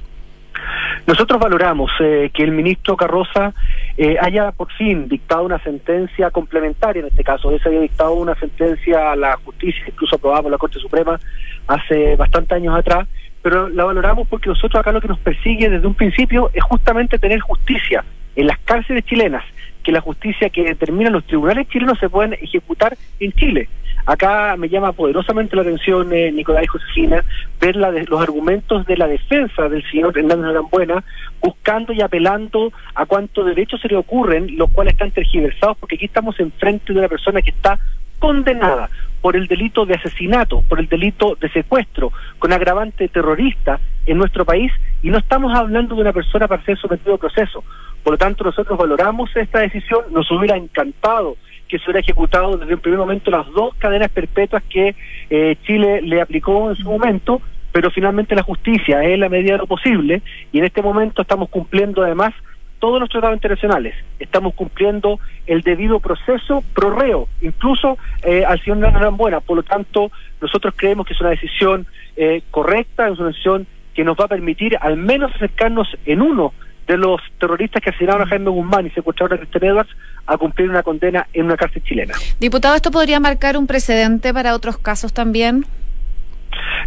Nosotros 1.06 1.38
valoramos 1.38 1.90
eh, 2.00 2.30
que 2.32 2.42
el 2.42 2.52
ministro 2.52 2.96
Carroza 2.96 3.52
eh, 3.98 4.16
haya 4.20 4.52
por 4.52 4.72
fin 4.72 5.06
dictado 5.06 5.42
una 5.42 5.58
sentencia 5.58 6.30
complementaria 6.30 7.00
en 7.00 7.08
este 7.08 7.24
caso. 7.24 7.50
Él 7.50 7.60
se 7.62 7.68
había 7.68 7.80
dictado 7.80 8.14
una 8.14 8.34
sentencia 8.36 9.12
a 9.12 9.16
la 9.16 9.36
justicia, 9.36 9.84
incluso 9.86 10.16
aprobada 10.16 10.42
por 10.42 10.50
la 10.50 10.58
Corte 10.58 10.78
Suprema 10.78 11.20
hace 11.66 12.16
bastantes 12.16 12.52
años 12.52 12.74
atrás, 12.74 13.06
pero 13.42 13.68
la 13.68 13.84
valoramos 13.84 14.26
porque 14.28 14.48
nosotros 14.48 14.80
acá 14.80 14.92
lo 14.92 15.00
que 15.00 15.08
nos 15.08 15.18
persigue 15.18 15.68
desde 15.68 15.86
un 15.86 15.94
principio 15.94 16.50
es 16.54 16.64
justamente 16.64 17.18
tener 17.18 17.40
justicia 17.40 18.02
en 18.38 18.46
las 18.46 18.58
cárceles 18.60 19.04
chilenas, 19.04 19.42
que 19.82 19.90
la 19.90 20.00
justicia 20.00 20.48
que 20.48 20.62
determinan 20.62 21.12
los 21.12 21.24
tribunales 21.24 21.68
chilenos 21.68 21.98
se 21.98 22.08
pueden 22.08 22.34
ejecutar 22.34 22.96
en 23.18 23.32
Chile. 23.32 23.68
Acá 24.06 24.54
me 24.56 24.68
llama 24.68 24.92
poderosamente 24.92 25.56
la 25.56 25.62
atención, 25.62 26.12
eh, 26.12 26.30
Nicolás 26.30 26.62
y 26.62 26.68
Josefina, 26.68 27.24
ver 27.60 27.74
los 27.74 28.22
argumentos 28.22 28.86
de 28.86 28.96
la 28.96 29.08
defensa 29.08 29.68
del 29.68 29.82
señor 29.90 30.16
Hernández 30.16 30.50
Arambuena, 30.50 31.02
buscando 31.42 31.92
y 31.92 32.00
apelando 32.00 32.72
a 32.94 33.06
cuántos 33.06 33.44
derechos 33.44 33.80
se 33.80 33.88
le 33.88 33.96
ocurren, 33.96 34.56
los 34.56 34.70
cuales 34.70 34.92
están 34.92 35.10
tergiversados, 35.10 35.76
porque 35.78 35.96
aquí 35.96 36.04
estamos 36.04 36.38
enfrente 36.38 36.92
de 36.92 37.00
una 37.00 37.08
persona 37.08 37.42
que 37.42 37.50
está 37.50 37.80
condenada 38.20 38.88
por 39.20 39.36
el 39.36 39.46
delito 39.46 39.86
de 39.86 39.94
asesinato, 39.94 40.62
por 40.68 40.80
el 40.80 40.88
delito 40.88 41.36
de 41.40 41.48
secuestro, 41.48 42.12
con 42.38 42.52
agravante 42.52 43.08
terrorista 43.08 43.80
en 44.06 44.18
nuestro 44.18 44.44
país, 44.44 44.72
y 45.02 45.10
no 45.10 45.18
estamos 45.18 45.54
hablando 45.54 45.94
de 45.94 46.00
una 46.00 46.12
persona 46.12 46.48
para 46.48 46.62
ser 46.62 46.78
sometido 46.78 47.14
a 47.14 47.18
proceso. 47.18 47.62
Por 48.02 48.12
lo 48.14 48.18
tanto, 48.18 48.44
nosotros 48.44 48.78
valoramos 48.78 49.34
esta 49.36 49.60
decisión, 49.60 50.04
nos 50.10 50.30
hubiera 50.30 50.56
encantado 50.56 51.36
que 51.68 51.78
se 51.78 51.84
hubiera 51.84 52.00
ejecutado 52.00 52.56
desde 52.56 52.72
el 52.72 52.80
primer 52.80 52.98
momento 52.98 53.30
las 53.30 53.46
dos 53.52 53.74
cadenas 53.74 54.10
perpetuas 54.10 54.62
que 54.64 54.96
eh, 55.30 55.56
Chile 55.64 56.00
le 56.00 56.20
aplicó 56.20 56.70
en 56.70 56.76
su 56.76 56.84
momento, 56.84 57.42
pero 57.72 57.90
finalmente 57.90 58.34
la 58.34 58.42
justicia 58.42 59.04
es 59.04 59.18
la 59.18 59.28
medida 59.28 59.52
de 59.52 59.58
lo 59.58 59.66
posible 59.66 60.22
y 60.50 60.58
en 60.58 60.64
este 60.64 60.80
momento 60.80 61.22
estamos 61.22 61.50
cumpliendo 61.50 62.02
además 62.02 62.32
todos 62.78 63.00
los 63.00 63.08
tratados 63.08 63.36
internacionales. 63.36 63.94
Estamos 64.18 64.54
cumpliendo 64.54 65.18
el 65.46 65.62
debido 65.62 66.00
proceso 66.00 66.62
pro 66.74 66.94
reo, 66.94 67.28
incluso 67.40 67.98
eh, 68.22 68.44
al 68.44 68.60
señor 68.60 69.12
Buena. 69.12 69.40
Por 69.40 69.56
lo 69.56 69.62
tanto, 69.62 70.10
nosotros 70.40 70.74
creemos 70.76 71.06
que 71.06 71.14
es 71.14 71.20
una 71.20 71.30
decisión 71.30 71.86
eh, 72.16 72.42
correcta, 72.50 73.08
es 73.08 73.18
una 73.18 73.28
decisión 73.28 73.66
que 73.94 74.04
nos 74.04 74.16
va 74.16 74.26
a 74.26 74.28
permitir 74.28 74.76
al 74.80 74.96
menos 74.96 75.34
acercarnos 75.34 75.88
en 76.06 76.22
uno 76.22 76.52
de 76.86 76.96
los 76.96 77.20
terroristas 77.38 77.82
que 77.82 77.90
asesinaron 77.90 78.22
a 78.22 78.26
Jaime 78.26 78.50
Guzmán 78.50 78.86
y 78.86 78.90
secuestraron 78.90 79.36
a 79.36 79.40
Cristian 79.40 79.64
Edwards 79.64 79.90
a 80.26 80.36
cumplir 80.38 80.70
una 80.70 80.82
condena 80.82 81.26
en 81.32 81.44
una 81.44 81.56
cárcel 81.56 81.82
chilena. 81.82 82.14
Diputado, 82.40 82.74
¿esto 82.74 82.90
podría 82.90 83.20
marcar 83.20 83.56
un 83.56 83.66
precedente 83.66 84.32
para 84.32 84.54
otros 84.54 84.78
casos 84.78 85.12
también? 85.12 85.66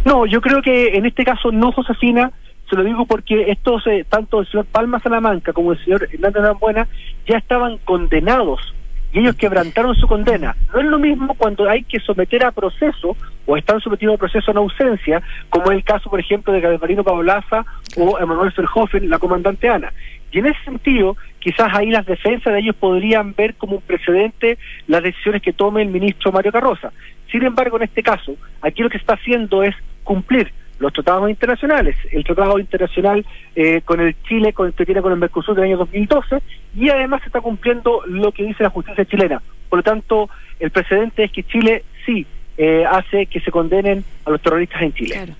No, 0.04 0.26
yo 0.26 0.40
creo 0.40 0.60
que 0.60 0.96
en 0.96 1.06
este 1.06 1.24
caso 1.24 1.52
no, 1.52 1.70
Josefina, 1.70 2.32
se 2.72 2.76
lo 2.76 2.84
digo 2.84 3.04
porque 3.04 3.50
estos, 3.50 3.86
eh, 3.86 4.06
tanto 4.08 4.40
el 4.40 4.46
señor 4.46 4.64
Palma 4.64 4.98
Salamanca 4.98 5.52
como 5.52 5.72
el 5.72 5.84
señor 5.84 6.08
Hernández 6.10 6.58
Buena 6.58 6.88
ya 7.26 7.36
estaban 7.36 7.76
condenados 7.84 8.72
y 9.12 9.18
ellos 9.18 9.36
quebrantaron 9.36 9.94
su 9.94 10.08
condena. 10.08 10.56
No 10.72 10.80
es 10.80 10.86
lo 10.86 10.98
mismo 10.98 11.34
cuando 11.34 11.68
hay 11.68 11.84
que 11.84 12.00
someter 12.00 12.46
a 12.46 12.50
proceso 12.50 13.14
o 13.44 13.58
están 13.58 13.78
sometidos 13.82 14.14
a 14.14 14.18
proceso 14.18 14.52
en 14.52 14.56
ausencia, 14.56 15.20
como 15.50 15.70
es 15.70 15.76
el 15.76 15.84
caso, 15.84 16.08
por 16.08 16.18
ejemplo, 16.18 16.50
de 16.50 16.62
Galvarino 16.62 17.04
Paolaza 17.04 17.66
o 17.98 18.18
Emanuel 18.18 18.54
Verhoeven, 18.56 19.10
la 19.10 19.18
comandante 19.18 19.68
Ana. 19.68 19.92
Y 20.30 20.38
en 20.38 20.46
ese 20.46 20.64
sentido, 20.64 21.18
quizás 21.40 21.74
ahí 21.74 21.90
las 21.90 22.06
defensas 22.06 22.54
de 22.54 22.60
ellos 22.60 22.76
podrían 22.76 23.34
ver 23.34 23.54
como 23.56 23.76
un 23.76 23.82
precedente 23.82 24.56
las 24.86 25.02
decisiones 25.02 25.42
que 25.42 25.52
tome 25.52 25.82
el 25.82 25.88
ministro 25.88 26.32
Mario 26.32 26.52
Carroza. 26.52 26.90
Sin 27.30 27.42
embargo, 27.42 27.76
en 27.76 27.82
este 27.82 28.02
caso, 28.02 28.34
aquí 28.62 28.82
lo 28.82 28.88
que 28.88 28.96
está 28.96 29.12
haciendo 29.12 29.62
es 29.62 29.74
cumplir 30.04 30.50
los 30.82 30.92
tratados 30.92 31.30
internacionales, 31.30 31.96
el 32.10 32.24
tratado 32.24 32.58
internacional 32.58 33.24
eh, 33.54 33.80
con 33.84 34.00
el 34.00 34.14
Chile, 34.24 34.52
con 34.52 34.66
el 34.66 34.72
que 34.72 34.84
tiene 34.84 35.00
con 35.00 35.12
el 35.12 35.18
Mercosur 35.18 35.54
del 35.54 35.64
año 35.64 35.78
2012, 35.78 36.42
y 36.76 36.88
además 36.90 37.20
se 37.20 37.28
está 37.28 37.40
cumpliendo 37.40 38.02
lo 38.06 38.32
que 38.32 38.42
dice 38.42 38.64
la 38.64 38.70
justicia 38.70 39.04
chilena. 39.04 39.40
Por 39.68 39.78
lo 39.78 39.82
tanto, 39.84 40.28
el 40.58 40.70
precedente 40.70 41.24
es 41.24 41.30
que 41.30 41.44
Chile 41.44 41.84
sí 42.04 42.26
eh, 42.58 42.84
hace 42.84 43.26
que 43.26 43.40
se 43.40 43.50
condenen 43.50 44.04
a 44.24 44.30
los 44.30 44.42
terroristas 44.42 44.82
en 44.82 44.92
Chile. 44.92 45.34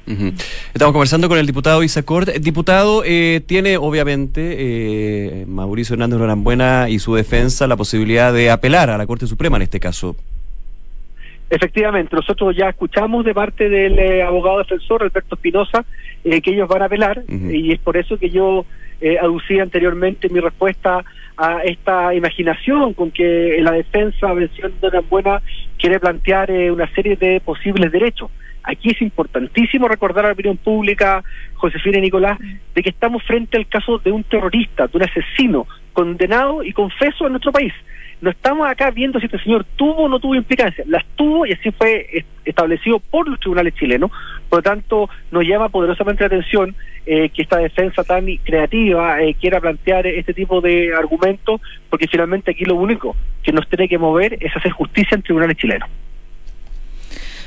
Estamos 0.72 0.92
conversando 0.92 1.28
con 1.28 1.38
el 1.38 1.46
diputado 1.46 1.83
Isacort. 1.83 2.28
El 2.28 2.42
diputado 2.42 3.02
eh, 3.05 3.42
tiene, 3.44 3.76
obviamente, 3.76 4.57
eh, 4.59 5.44
Mauricio 5.46 5.94
Hernández 5.94 6.20
Norambuena 6.20 6.88
y 6.88 7.00
su 7.00 7.14
defensa 7.14 7.66
la 7.66 7.76
posibilidad 7.76 8.33
de 8.33 8.50
apelar 8.50 8.90
a 8.90 8.96
la 8.96 9.07
Corte 9.07 9.26
Suprema 9.26 9.57
en 9.57 9.62
este 9.62 9.81
caso. 9.81 10.16
Efectivamente, 11.53 12.17
nosotros 12.17 12.57
ya 12.57 12.71
escuchamos 12.71 13.27
de 13.27 13.35
parte 13.35 13.69
del 13.69 13.99
eh, 13.99 14.23
abogado 14.23 14.57
defensor, 14.57 15.03
Alberto 15.03 15.35
Espinosa, 15.35 15.85
eh, 16.25 16.41
que 16.41 16.53
ellos 16.53 16.67
van 16.67 16.81
a 16.81 16.87
apelar, 16.87 17.25
y 17.29 17.73
es 17.73 17.79
por 17.79 17.99
eso 17.99 18.17
que 18.17 18.31
yo 18.31 18.65
eh, 19.03 19.19
aducí 19.19 19.61
anteriormente 19.61 20.31
mi 20.31 20.41
respuesta 20.41 21.05
a 21.37 21.62
esta 21.62 22.15
imaginación 22.15 22.95
con 22.95 23.11
que 23.11 23.59
la 23.61 23.73
defensa, 23.73 24.33
versión 24.33 24.73
de 24.81 24.99
buena, 25.01 25.43
quiere 25.79 26.01
plantear 26.01 26.51
una 26.51 26.88
serie 26.95 27.17
de 27.17 27.38
posibles 27.41 27.93
derechos. 27.93 28.31
Aquí 28.62 28.88
es 28.88 29.03
importantísimo 29.03 29.88
recordar 29.88 30.25
a 30.25 30.29
la 30.29 30.33
opinión 30.33 30.57
pública, 30.57 31.23
Josefina 31.53 31.99
y 31.99 32.01
Nicolás, 32.01 32.38
de 32.75 32.83
que 32.83 32.88
estamos 32.88 33.23
frente 33.25 33.59
al 33.59 33.67
caso 33.67 33.99
de 33.99 34.11
un 34.11 34.25
terrorista, 34.25 34.87
de 34.87 34.97
un 34.97 35.03
asesino 35.03 35.67
condenado 35.93 36.65
y 36.65 36.73
confeso 36.73 37.27
en 37.27 37.33
nuestro 37.33 37.53
país 37.53 37.75
no 38.22 38.30
estamos 38.30 38.68
acá 38.68 38.90
viendo 38.92 39.18
si 39.18 39.26
este 39.26 39.40
señor 39.40 39.66
tuvo 39.76 40.04
o 40.04 40.08
no 40.08 40.20
tuvo 40.20 40.37
implicancia, 40.37 40.85
las 40.87 41.04
tuvo 41.16 41.44
y 41.44 41.52
así 41.52 41.72
fue 41.72 42.24
establecido 42.44 43.00
por 43.00 43.28
los 43.28 43.38
tribunales 43.40 43.74
chilenos, 43.74 44.12
por 44.48 44.61
lo 44.61 44.62
tanto 44.62 45.11
nos 45.32 45.44
llama 45.44 45.68
poderosamente 45.68 46.22
la 46.22 46.28
atención 46.28 46.74
eh, 47.04 47.30
que 47.30 47.42
esta 47.42 47.56
defensa 47.58 48.04
tan 48.04 48.24
creativa 48.44 49.20
eh, 49.20 49.35
quiera 49.35 49.61
plantear 49.61 50.06
este 50.06 50.32
tipo 50.32 50.61
de 50.61 50.94
argumentos, 50.94 51.61
porque 51.90 52.06
finalmente 52.06 52.52
aquí 52.52 52.64
lo 52.64 52.76
único 52.76 53.16
que 53.42 53.50
nos 53.50 53.68
tiene 53.68 53.88
que 53.88 53.98
mover 53.98 54.38
es 54.40 54.56
hacer 54.56 54.70
justicia 54.70 55.16
en 55.16 55.22
tribunales 55.22 55.56
chilenos. 55.56 55.88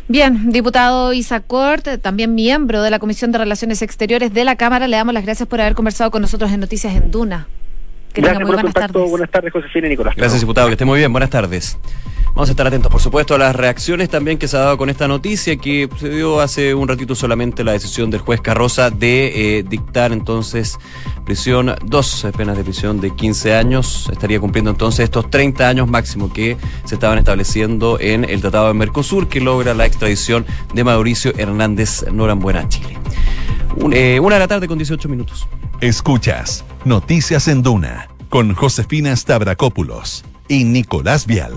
Bien, 0.10 0.52
diputado 0.52 1.14
Isacort, 1.14 2.02
también 2.02 2.36
miembro 2.36 2.82
de 2.82 2.92
la 2.92 3.00
Comisión 3.00 3.32
de 3.32 3.38
Relaciones 3.38 3.82
Exteriores 3.82 4.34
de 4.34 4.44
la 4.44 4.58
Cámara, 4.58 4.90
le 4.90 4.98
damos 4.98 5.14
las 5.14 5.24
gracias 5.24 5.48
por 5.48 5.62
haber 5.62 5.74
conversado 5.74 6.12
con 6.12 6.22
nosotros 6.22 6.52
en 6.52 6.60
Noticias 6.60 6.94
en 6.94 7.12
Duna. 7.12 7.48
Gracias 8.16 8.44
por 8.44 8.56
buenas 8.56 8.74
tardes. 8.74 9.10
Buenas 9.10 9.30
tardes, 9.30 9.54
Josefina 9.54 9.88
y 9.88 9.90
Nicolás. 9.92 10.16
Gracias, 10.16 10.42
diputado. 10.42 10.68
Que 10.68 10.74
esté 10.74 10.86
muy 10.86 11.00
bien. 11.00 11.12
Buenas 11.12 11.30
tardes. 11.30 11.78
Vamos 12.36 12.50
a 12.50 12.52
estar 12.52 12.68
atentos, 12.68 12.92
por 12.92 13.00
supuesto, 13.00 13.36
a 13.36 13.38
las 13.38 13.56
reacciones 13.56 14.10
también 14.10 14.38
que 14.38 14.50
se 14.50 14.58
ha 14.58 14.60
dado 14.60 14.78
con 14.78 14.90
esta 14.90 15.08
noticia, 15.08 15.56
que 15.56 15.88
se 15.98 16.10
dio 16.10 16.42
hace 16.42 16.74
un 16.76 16.86
ratito 16.86 17.16
solamente 17.16 17.64
la 17.64 17.72
decisión 17.72 18.12
del 18.12 18.20
juez 18.20 18.42
Carroza 18.42 18.90
de 18.90 19.60
eh, 19.60 19.64
dictar 19.64 20.12
entonces 20.12 20.78
prisión, 21.24 21.74
dos 21.86 22.28
penas 22.36 22.58
de 22.58 22.66
prisión 22.66 23.00
de 23.00 23.16
15 23.16 23.56
años. 23.56 24.10
Estaría 24.12 24.38
cumpliendo 24.42 24.70
entonces 24.70 25.06
estos 25.06 25.30
30 25.30 25.70
años 25.70 25.88
máximo 25.88 26.34
que 26.34 26.58
se 26.84 26.96
estaban 26.96 27.18
estableciendo 27.20 27.98
en 28.02 28.26
el 28.26 28.42
Tratado 28.42 28.68
de 28.68 28.74
Mercosur, 28.74 29.30
que 29.30 29.40
logra 29.40 29.74
la 29.74 29.86
extradición 29.86 30.46
de 30.74 30.84
Mauricio 30.84 31.32
Hernández 31.38 32.04
Norambuena 32.12 32.68
Chile. 32.68 32.98
Eh, 33.92 34.20
una 34.20 34.36
de 34.36 34.40
la 34.40 34.48
tarde 34.48 34.68
con 34.68 34.78
18 34.78 35.10
minutos. 35.10 35.48
Escuchas 35.82 36.64
Noticias 36.86 37.48
en 37.48 37.62
Duna 37.62 38.10
con 38.30 38.54
Josefina 38.54 39.16
Stavrakopoulos 39.16 40.24
y 40.48 40.64
Nicolás 40.64 41.26
Vial. 41.26 41.54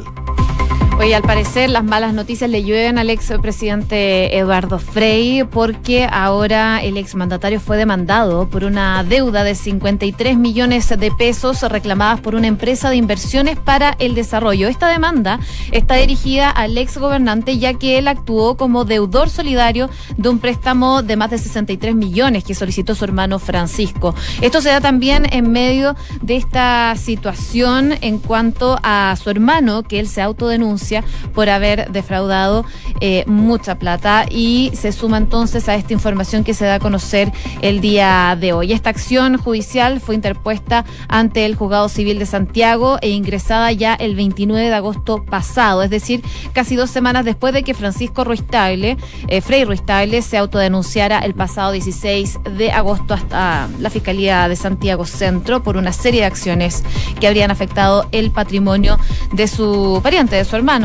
Oye, 0.98 1.14
al 1.14 1.22
parecer 1.22 1.70
las 1.70 1.84
malas 1.84 2.12
noticias 2.12 2.50
le 2.50 2.64
llueven 2.64 2.98
al 2.98 3.08
expresidente 3.08 4.36
Eduardo 4.36 4.80
Frei 4.80 5.44
porque 5.44 6.08
ahora 6.10 6.82
el 6.82 6.96
exmandatario 6.96 7.60
fue 7.60 7.76
demandado 7.76 8.48
por 8.48 8.64
una 8.64 9.04
deuda 9.04 9.44
de 9.44 9.54
53 9.54 10.36
millones 10.36 10.88
de 10.88 11.12
pesos 11.12 11.62
reclamadas 11.62 12.18
por 12.18 12.34
una 12.34 12.48
empresa 12.48 12.90
de 12.90 12.96
inversiones 12.96 13.56
para 13.56 13.94
el 14.00 14.16
desarrollo. 14.16 14.66
Esta 14.66 14.88
demanda 14.88 15.38
está 15.70 15.94
dirigida 15.94 16.50
al 16.50 16.76
exgobernante 16.76 17.58
ya 17.58 17.74
que 17.74 17.98
él 17.98 18.08
actuó 18.08 18.56
como 18.56 18.84
deudor 18.84 19.30
solidario 19.30 19.88
de 20.16 20.28
un 20.28 20.40
préstamo 20.40 21.02
de 21.02 21.16
más 21.16 21.30
de 21.30 21.38
63 21.38 21.94
millones 21.94 22.42
que 22.42 22.56
solicitó 22.56 22.96
su 22.96 23.04
hermano 23.04 23.38
Francisco. 23.38 24.16
Esto 24.40 24.60
se 24.60 24.70
da 24.70 24.80
también 24.80 25.26
en 25.30 25.52
medio 25.52 25.94
de 26.22 26.34
esta 26.34 26.96
situación 26.96 27.94
en 28.00 28.18
cuanto 28.18 28.80
a 28.82 29.14
su 29.22 29.30
hermano 29.30 29.84
que 29.84 30.00
él 30.00 30.08
se 30.08 30.22
autodenuncia 30.22 30.87
por 31.34 31.48
haber 31.48 31.90
defraudado 31.90 32.64
eh, 33.00 33.24
mucha 33.26 33.78
plata 33.78 34.26
y 34.30 34.70
se 34.74 34.92
suma 34.92 35.18
entonces 35.18 35.68
a 35.68 35.74
esta 35.74 35.92
información 35.92 36.44
que 36.44 36.54
se 36.54 36.64
da 36.64 36.74
a 36.74 36.78
conocer 36.78 37.32
el 37.62 37.80
día 37.80 38.36
de 38.38 38.52
hoy. 38.52 38.72
Esta 38.72 38.90
acción 38.90 39.36
judicial 39.36 40.00
fue 40.00 40.14
interpuesta 40.14 40.84
ante 41.08 41.44
el 41.44 41.54
Juzgado 41.54 41.88
Civil 41.88 42.18
de 42.18 42.26
Santiago 42.26 42.98
e 43.00 43.10
ingresada 43.10 43.72
ya 43.72 43.94
el 43.94 44.14
29 44.14 44.68
de 44.68 44.74
agosto 44.74 45.24
pasado, 45.24 45.82
es 45.82 45.90
decir, 45.90 46.22
casi 46.52 46.76
dos 46.76 46.90
semanas 46.90 47.24
después 47.24 47.52
de 47.52 47.62
que 47.62 47.74
Francisco 47.74 48.24
Ruiz 48.24 48.44
Tagle, 48.46 48.96
eh, 49.28 49.40
Frei 49.40 49.64
Ruiz 49.64 49.84
Tagle, 49.84 50.22
se 50.22 50.38
autodenunciara 50.38 51.18
el 51.20 51.34
pasado 51.34 51.72
16 51.72 52.40
de 52.56 52.72
agosto 52.72 53.14
hasta 53.14 53.68
la 53.78 53.90
Fiscalía 53.90 54.48
de 54.48 54.56
Santiago 54.56 55.04
Centro 55.04 55.62
por 55.62 55.76
una 55.76 55.92
serie 55.92 56.20
de 56.20 56.26
acciones 56.26 56.84
que 57.20 57.26
habrían 57.26 57.50
afectado 57.50 58.08
el 58.12 58.30
patrimonio 58.30 58.98
de 59.32 59.48
su 59.48 60.00
pariente, 60.02 60.36
de 60.36 60.44
su 60.44 60.56
hermano, 60.56 60.77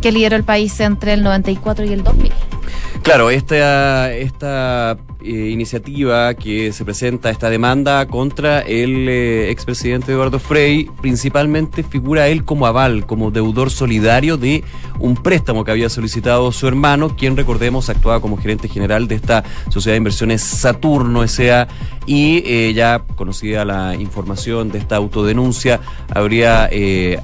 que 0.00 0.12
lideró 0.12 0.36
el 0.36 0.44
país 0.44 0.78
entre 0.80 1.14
el 1.14 1.22
94 1.22 1.84
y 1.84 1.92
el 1.92 2.04
2000. 2.04 2.32
Claro, 3.02 3.30
esta, 3.30 4.12
esta 4.12 4.96
eh, 5.26 5.50
iniciativa 5.50 6.34
que 6.34 6.72
se 6.72 6.84
presenta, 6.84 7.30
esta 7.30 7.50
demanda 7.50 8.06
contra 8.06 8.60
el 8.60 9.08
eh, 9.08 9.50
expresidente 9.50 10.12
Eduardo 10.12 10.38
Frei, 10.38 10.88
principalmente 11.00 11.82
figura 11.82 12.28
él 12.28 12.44
como 12.44 12.66
aval, 12.66 13.06
como 13.06 13.32
deudor 13.32 13.70
solidario 13.70 14.36
de 14.36 14.62
un 15.00 15.16
préstamo 15.16 15.64
que 15.64 15.72
había 15.72 15.88
solicitado 15.88 16.52
su 16.52 16.68
hermano, 16.68 17.16
quien 17.16 17.36
recordemos 17.36 17.90
actuaba 17.90 18.20
como 18.20 18.36
gerente 18.36 18.68
general 18.68 19.08
de 19.08 19.16
esta 19.16 19.42
sociedad 19.68 19.94
de 19.94 19.98
inversiones 19.98 20.42
Saturno 20.42 21.24
S.A. 21.24 21.66
y 22.06 22.42
eh, 22.46 22.72
ya 22.72 23.02
conocida 23.16 23.64
la 23.64 23.96
información 23.96 24.70
de 24.70 24.78
esta 24.78 24.94
autodenuncia, 24.94 25.80
habría 26.08 26.70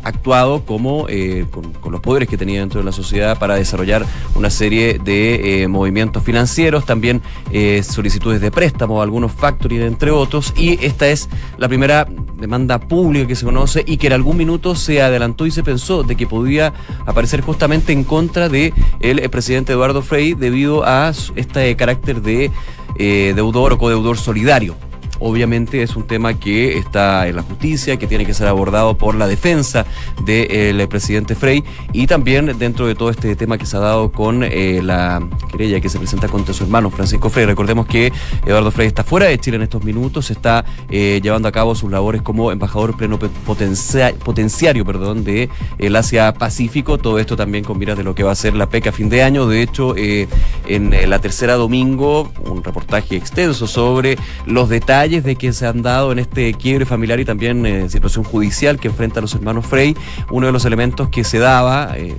actuado 0.02 0.64
como 0.64 1.06
con, 1.50 1.72
con, 1.74 1.92
los 1.92 2.00
poderes 2.00 2.28
que 2.28 2.36
tenía 2.36 2.60
dentro 2.60 2.80
de 2.80 2.84
la 2.84 2.92
sociedad 2.92 3.38
para 3.38 3.54
desarrollar 3.54 4.04
una 4.34 4.50
serie 4.50 4.98
de 4.98 5.66
movimientos 5.68 6.22
financieros, 6.22 6.84
también 6.84 7.22
eh, 7.52 7.82
solicitudes 7.92 8.40
de 8.40 8.50
préstamo, 8.50 9.02
algunos 9.02 9.32
factories, 9.32 9.82
entre 9.82 10.10
otros, 10.10 10.52
y 10.56 10.84
esta 10.84 11.08
es 11.08 11.28
la 11.58 11.68
primera 11.68 12.06
demanda 12.38 12.80
pública 12.80 13.26
que 13.26 13.36
se 13.36 13.44
conoce 13.44 13.84
y 13.86 13.96
que 13.96 14.08
en 14.08 14.14
algún 14.14 14.36
minuto 14.36 14.74
se 14.74 15.00
adelantó 15.00 15.46
y 15.46 15.50
se 15.50 15.62
pensó 15.62 16.02
de 16.02 16.16
que 16.16 16.26
podía 16.26 16.72
aparecer 17.06 17.40
justamente 17.40 17.92
en 17.92 18.04
contra 18.04 18.48
de 18.48 18.74
el, 19.00 19.20
presidente 19.30 19.72
Eduardo 19.72 20.02
Frei 20.02 20.34
debido 20.34 20.84
a 20.84 21.12
este 21.36 21.76
carácter 21.76 22.20
de 22.22 22.50
eh, 22.98 23.32
deudor 23.34 23.74
o 23.74 23.78
codeudor 23.78 24.18
solidario. 24.18 24.76
Obviamente 25.24 25.82
es 25.82 25.94
un 25.94 26.04
tema 26.04 26.34
que 26.34 26.76
está 26.76 27.28
en 27.28 27.36
la 27.36 27.42
justicia, 27.42 27.96
que 27.96 28.08
tiene 28.08 28.26
que 28.26 28.34
ser 28.34 28.48
abordado 28.48 28.98
por 28.98 29.14
la 29.14 29.28
defensa 29.28 29.86
del 30.24 30.88
presidente 30.88 31.36
Frey 31.36 31.62
y 31.92 32.08
también 32.08 32.58
dentro 32.58 32.88
de 32.88 32.96
todo 32.96 33.08
este 33.08 33.36
tema 33.36 33.56
que 33.56 33.64
se 33.64 33.76
ha 33.76 33.80
dado 33.80 34.10
con 34.10 34.42
eh, 34.42 34.80
la 34.82 35.22
querella 35.48 35.80
que 35.80 35.88
se 35.88 35.98
presenta 35.98 36.26
contra 36.26 36.52
su 36.52 36.64
hermano 36.64 36.90
Francisco 36.90 37.30
Frey. 37.30 37.46
Recordemos 37.46 37.86
que 37.86 38.12
Eduardo 38.44 38.72
Frey 38.72 38.88
está 38.88 39.04
fuera 39.04 39.26
de 39.26 39.38
Chile 39.38 39.58
en 39.58 39.62
estos 39.62 39.84
minutos, 39.84 40.30
está 40.32 40.64
eh, 40.90 41.20
llevando 41.22 41.46
a 41.46 41.52
cabo 41.52 41.76
sus 41.76 41.90
labores 41.90 42.20
como 42.22 42.50
embajador 42.50 42.96
pleno 42.96 43.18
potenciario 43.18 44.84
perdón, 44.84 45.22
de 45.22 45.48
el 45.78 45.94
Asia 45.94 46.34
Pacífico. 46.34 46.98
Todo 46.98 47.20
esto 47.20 47.36
también 47.36 47.62
con 47.62 47.78
miras 47.78 47.96
de 47.96 48.02
lo 48.02 48.16
que 48.16 48.24
va 48.24 48.32
a 48.32 48.34
ser 48.34 48.54
la 48.54 48.68
PECA 48.68 48.90
a 48.90 48.92
fin 48.92 49.08
de 49.08 49.22
año. 49.22 49.46
De 49.46 49.62
hecho, 49.62 49.94
eh, 49.96 50.26
en 50.66 51.08
la 51.08 51.20
tercera 51.20 51.54
domingo, 51.54 52.32
un 52.44 52.64
reportaje 52.64 53.14
extenso 53.16 53.68
sobre 53.68 54.18
los 54.46 54.68
detalles 54.68 55.11
de 55.20 55.36
que 55.36 55.52
se 55.52 55.66
han 55.66 55.82
dado 55.82 56.12
en 56.12 56.18
este 56.18 56.54
quiebre 56.54 56.86
familiar 56.86 57.20
y 57.20 57.24
también 57.24 57.66
eh, 57.66 57.88
situación 57.90 58.24
judicial 58.24 58.80
que 58.80 58.88
enfrenta 58.88 59.20
a 59.20 59.22
los 59.22 59.34
hermanos 59.34 59.66
Frey. 59.66 59.94
Uno 60.30 60.46
de 60.46 60.52
los 60.52 60.64
elementos 60.64 61.10
que 61.10 61.24
se 61.24 61.38
daba, 61.38 61.92
eh, 61.96 62.14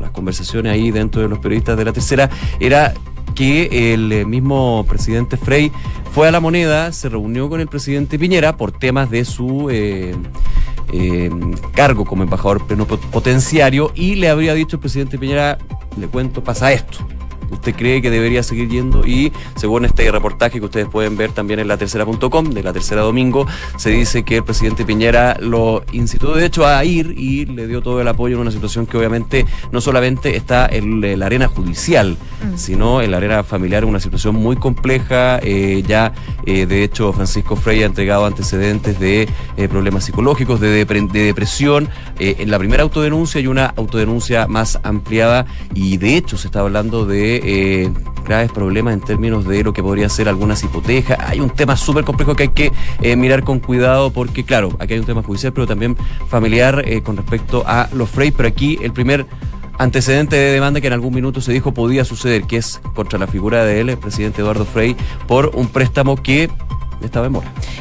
las 0.00 0.10
conversaciones 0.10 0.72
ahí 0.72 0.90
dentro 0.90 1.20
de 1.20 1.28
los 1.28 1.40
periodistas 1.40 1.76
de 1.76 1.84
la 1.84 1.92
tercera, 1.92 2.30
era 2.60 2.94
que 3.34 3.94
el 3.94 4.12
eh, 4.12 4.24
mismo 4.24 4.86
presidente 4.88 5.36
Frey 5.36 5.72
fue 6.12 6.28
a 6.28 6.30
la 6.30 6.40
moneda, 6.40 6.92
se 6.92 7.08
reunió 7.08 7.48
con 7.48 7.60
el 7.60 7.66
presidente 7.66 8.18
Piñera 8.18 8.56
por 8.56 8.70
temas 8.70 9.10
de 9.10 9.24
su 9.24 9.68
eh, 9.70 10.14
cargo 11.74 12.04
como 12.04 12.22
embajador 12.22 12.66
plenipotenciario 12.66 13.90
y 13.94 14.14
le 14.16 14.28
habría 14.28 14.54
dicho 14.54 14.76
el 14.76 14.80
presidente 14.80 15.18
Piñera, 15.18 15.58
le 15.96 16.06
cuento, 16.06 16.44
pasa 16.44 16.72
esto 16.72 16.98
usted 17.62 17.76
cree 17.76 18.02
que 18.02 18.10
debería 18.10 18.42
seguir 18.42 18.68
yendo 18.68 19.06
y 19.06 19.32
según 19.54 19.84
este 19.84 20.10
reportaje 20.10 20.58
que 20.58 20.64
ustedes 20.64 20.88
pueden 20.88 21.16
ver 21.16 21.30
también 21.30 21.60
en 21.60 21.68
la 21.68 21.76
tercera.com 21.76 22.50
de 22.50 22.60
la 22.60 22.72
tercera 22.72 23.02
domingo, 23.02 23.46
se 23.76 23.90
dice 23.90 24.24
que 24.24 24.38
el 24.38 24.44
presidente 24.44 24.84
Piñera 24.84 25.36
lo 25.38 25.84
incitó 25.92 26.34
de 26.34 26.44
hecho 26.44 26.66
a 26.66 26.84
ir 26.84 27.14
y 27.16 27.46
le 27.46 27.68
dio 27.68 27.80
todo 27.80 28.00
el 28.00 28.08
apoyo 28.08 28.34
en 28.34 28.40
una 28.40 28.50
situación 28.50 28.84
que 28.84 28.96
obviamente 28.96 29.46
no 29.70 29.80
solamente 29.80 30.36
está 30.36 30.66
en 30.66 31.00
la 31.16 31.26
arena 31.26 31.46
judicial, 31.46 32.16
mm. 32.42 32.56
sino 32.56 33.00
en 33.00 33.12
la 33.12 33.18
arena 33.18 33.44
familiar, 33.44 33.84
una 33.84 34.00
situación 34.00 34.34
muy 34.34 34.56
compleja. 34.56 35.38
Eh, 35.38 35.84
ya, 35.86 36.12
eh, 36.46 36.66
de 36.66 36.82
hecho, 36.82 37.12
Francisco 37.12 37.54
Frey 37.54 37.84
ha 37.84 37.86
entregado 37.86 38.26
antecedentes 38.26 38.98
de 38.98 39.28
eh, 39.56 39.68
problemas 39.68 40.04
psicológicos, 40.04 40.58
de, 40.60 40.68
de 40.84 41.22
depresión, 41.22 41.88
en 42.18 42.50
la 42.50 42.58
primera 42.58 42.82
autodenuncia 42.82 43.40
y 43.40 43.46
una 43.46 43.66
autodenuncia 43.66 44.46
más 44.46 44.78
ampliada 44.84 45.46
y 45.74 45.96
de 45.96 46.16
hecho 46.16 46.36
se 46.36 46.46
está 46.46 46.60
hablando 46.60 47.04
de 47.04 47.51
eh, 47.52 47.92
graves 48.24 48.50
problemas 48.52 48.94
en 48.94 49.00
términos 49.00 49.46
de 49.46 49.62
lo 49.64 49.72
que 49.72 49.82
podría 49.82 50.08
ser 50.08 50.28
algunas 50.28 50.62
hipotecas. 50.62 51.18
Hay 51.20 51.40
un 51.40 51.50
tema 51.50 51.76
súper 51.76 52.04
complejo 52.04 52.34
que 52.34 52.44
hay 52.44 52.48
que 52.50 52.72
eh, 53.00 53.16
mirar 53.16 53.44
con 53.44 53.60
cuidado 53.60 54.10
porque, 54.10 54.44
claro, 54.44 54.70
aquí 54.78 54.94
hay 54.94 55.00
un 55.00 55.06
tema 55.06 55.22
judicial, 55.22 55.52
pero 55.52 55.66
también 55.66 55.96
familiar 56.28 56.82
eh, 56.86 57.02
con 57.02 57.16
respecto 57.16 57.64
a 57.66 57.88
los 57.92 58.08
Frey, 58.08 58.30
pero 58.30 58.48
aquí 58.48 58.78
el 58.82 58.92
primer 58.92 59.26
antecedente 59.78 60.36
de 60.36 60.52
demanda 60.52 60.80
que 60.80 60.86
en 60.86 60.92
algún 60.92 61.14
minuto 61.14 61.40
se 61.40 61.52
dijo 61.52 61.74
podía 61.74 62.04
suceder, 62.04 62.44
que 62.44 62.56
es 62.56 62.80
contra 62.94 63.18
la 63.18 63.26
figura 63.26 63.64
de 63.64 63.80
él, 63.80 63.88
el 63.88 63.98
presidente 63.98 64.40
Eduardo 64.42 64.64
Frey, 64.64 64.96
por 65.26 65.50
un 65.54 65.68
préstamo 65.68 66.16
que 66.16 66.50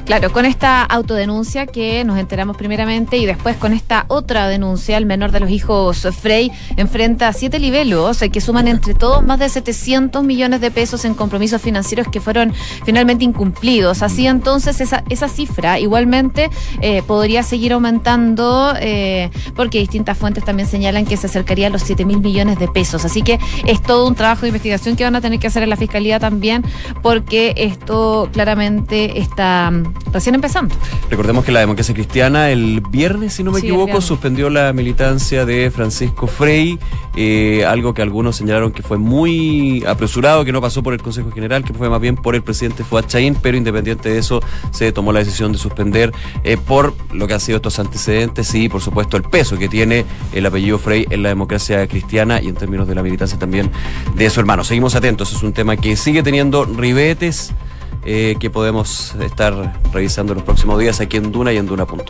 Claro, 0.06 0.32
con 0.32 0.46
esta 0.46 0.84
autodenuncia 0.84 1.68
que 1.68 2.04
nos 2.04 2.18
enteramos 2.18 2.58
primeramente 2.58 3.18
y 3.18 3.26
después 3.26 3.56
con 3.56 3.74
esta 3.74 4.06
otra 4.08 4.48
denuncia, 4.48 4.98
el 4.98 5.06
menor 5.06 5.32
de 5.32 5.40
los 5.40 5.50
hijos 5.50 6.08
Frey 6.20 6.52
enfrenta 6.78 7.32
siete 7.34 7.60
libelos 7.60 8.20
que 8.32 8.42
suman 8.42 8.68
entre 8.68 8.94
todos 8.94 9.24
más 9.24 9.40
de 9.40 9.50
700 9.50 10.24
millones 10.24 10.62
de 10.62 10.72
pesos 10.72 11.06
en 11.06 11.14
compromisos 11.14 11.62
financieros 11.62 12.08
que 12.08 12.20
fueron 12.20 12.54
finalmente 12.86 13.24
incumplidos. 13.24 14.02
Así 14.02 14.28
entonces 14.28 14.82
esa, 14.82 15.04
esa 15.10 15.28
cifra 15.28 15.80
igualmente 15.80 16.50
eh, 16.82 17.04
podría 17.06 17.44
seguir 17.44 17.74
aumentando 17.74 18.74
eh, 18.80 19.30
porque 19.56 19.80
distintas 19.80 20.18
fuentes 20.18 20.44
también 20.44 20.68
señalan 20.68 21.06
que 21.06 21.18
se 21.18 21.28
acercaría 21.28 21.68
a 21.68 21.70
los 21.70 21.84
7 21.84 22.06
mil 22.06 22.20
millones 22.20 22.60
de 22.60 22.68
pesos. 22.68 23.06
Así 23.06 23.22
que 23.22 23.40
es 23.66 23.82
todo 23.82 24.08
un 24.08 24.16
trabajo 24.16 24.42
de 24.42 24.50
investigación 24.50 24.96
que 24.96 25.04
van 25.04 25.16
a 25.16 25.22
tener 25.22 25.40
que 25.40 25.48
hacer 25.48 25.64
en 25.64 25.70
la 25.70 25.78
Fiscalía 25.78 26.20
también 26.20 26.64
porque 27.02 27.54
esto 27.58 28.30
claramente 28.32 29.11
está 29.16 29.72
mm, 29.72 30.12
recién 30.12 30.36
empezando. 30.36 30.76
Recordemos 31.10 31.46
que 31.46 31.52
la 31.52 31.60
democracia 31.60 31.94
cristiana 31.94 32.50
el 32.50 32.82
viernes, 32.90 33.34
si 33.34 33.44
no 33.44 33.52
me 33.52 33.60
equivoco, 33.60 34.02
suspendió 34.02 34.50
la 34.50 34.74
militancia 34.74 35.46
de 35.46 35.72
Francisco 35.72 36.28
Frey, 36.28 36.80
eh, 37.16 37.66
algo 37.66 37.94
que 37.94 38.02
algunos 38.02 38.36
señalaron 38.36 38.72
que 38.72 38.84
fue 38.84 38.98
muy 38.98 39.84
apresurado, 39.86 40.46
que 40.46 40.52
no 40.52 40.62
pasó 40.62 40.84
por 40.84 40.94
el 40.94 41.02
Consejo 41.02 41.32
General, 41.32 41.64
que 41.64 41.74
fue 41.74 41.90
más 41.90 42.00
bien 42.02 42.16
por 42.16 42.36
el 42.36 42.44
presidente 42.44 42.84
Fuad 42.84 43.06
Chaín, 43.06 43.36
pero 43.42 43.58
independiente 43.58 44.10
de 44.10 44.18
eso 44.18 44.42
se 44.72 44.92
tomó 44.92 45.12
la 45.12 45.20
decisión 45.20 45.52
de 45.52 45.58
suspender 45.58 46.12
eh, 46.44 46.58
por 46.58 46.94
lo 47.12 47.28
que 47.28 47.34
han 47.34 47.40
sido 47.40 47.58
estos 47.58 47.80
antecedentes 47.80 48.54
y 48.56 48.70
por 48.70 48.82
supuesto 48.82 49.18
el 49.18 49.24
peso 49.24 49.58
que 49.58 49.68
tiene 49.68 50.06
el 50.34 50.46
apellido 50.46 50.80
Frey 50.80 51.06
en 51.10 51.24
la 51.24 51.30
democracia 51.30 51.88
cristiana 51.88 52.42
y 52.42 52.48
en 52.48 52.56
términos 52.56 52.88
de 52.88 52.96
la 52.96 53.04
militancia 53.04 53.38
también 53.38 53.72
de 54.16 54.30
su 54.30 54.40
hermano. 54.40 54.64
Seguimos 54.64 54.96
atentos, 54.96 55.34
es 55.34 55.44
un 55.44 55.54
tema 55.54 55.78
que 55.78 55.96
sigue 55.96 56.24
teniendo 56.24 56.66
ribetes. 56.66 57.54
Eh, 58.04 58.36
que 58.40 58.50
podemos 58.50 59.16
estar 59.22 59.80
revisando 59.94 60.34
los 60.34 60.44
próximos 60.44 60.80
días 60.80 61.00
aquí 61.02 61.18
en 61.18 61.32
Duna 61.32 61.54
y 61.54 61.58
en 61.58 61.68
Duna.cl. 61.68 62.02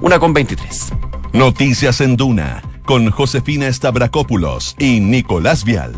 Una 0.00 0.18
con 0.18 0.32
23. 0.32 0.92
Noticias 1.32 2.00
en 2.00 2.16
Duna 2.16 2.62
con 2.84 3.10
Josefina 3.10 3.70
Stavrakopoulos 3.70 4.74
y 4.78 5.00
Nicolás 5.00 5.62
Vial. 5.62 5.92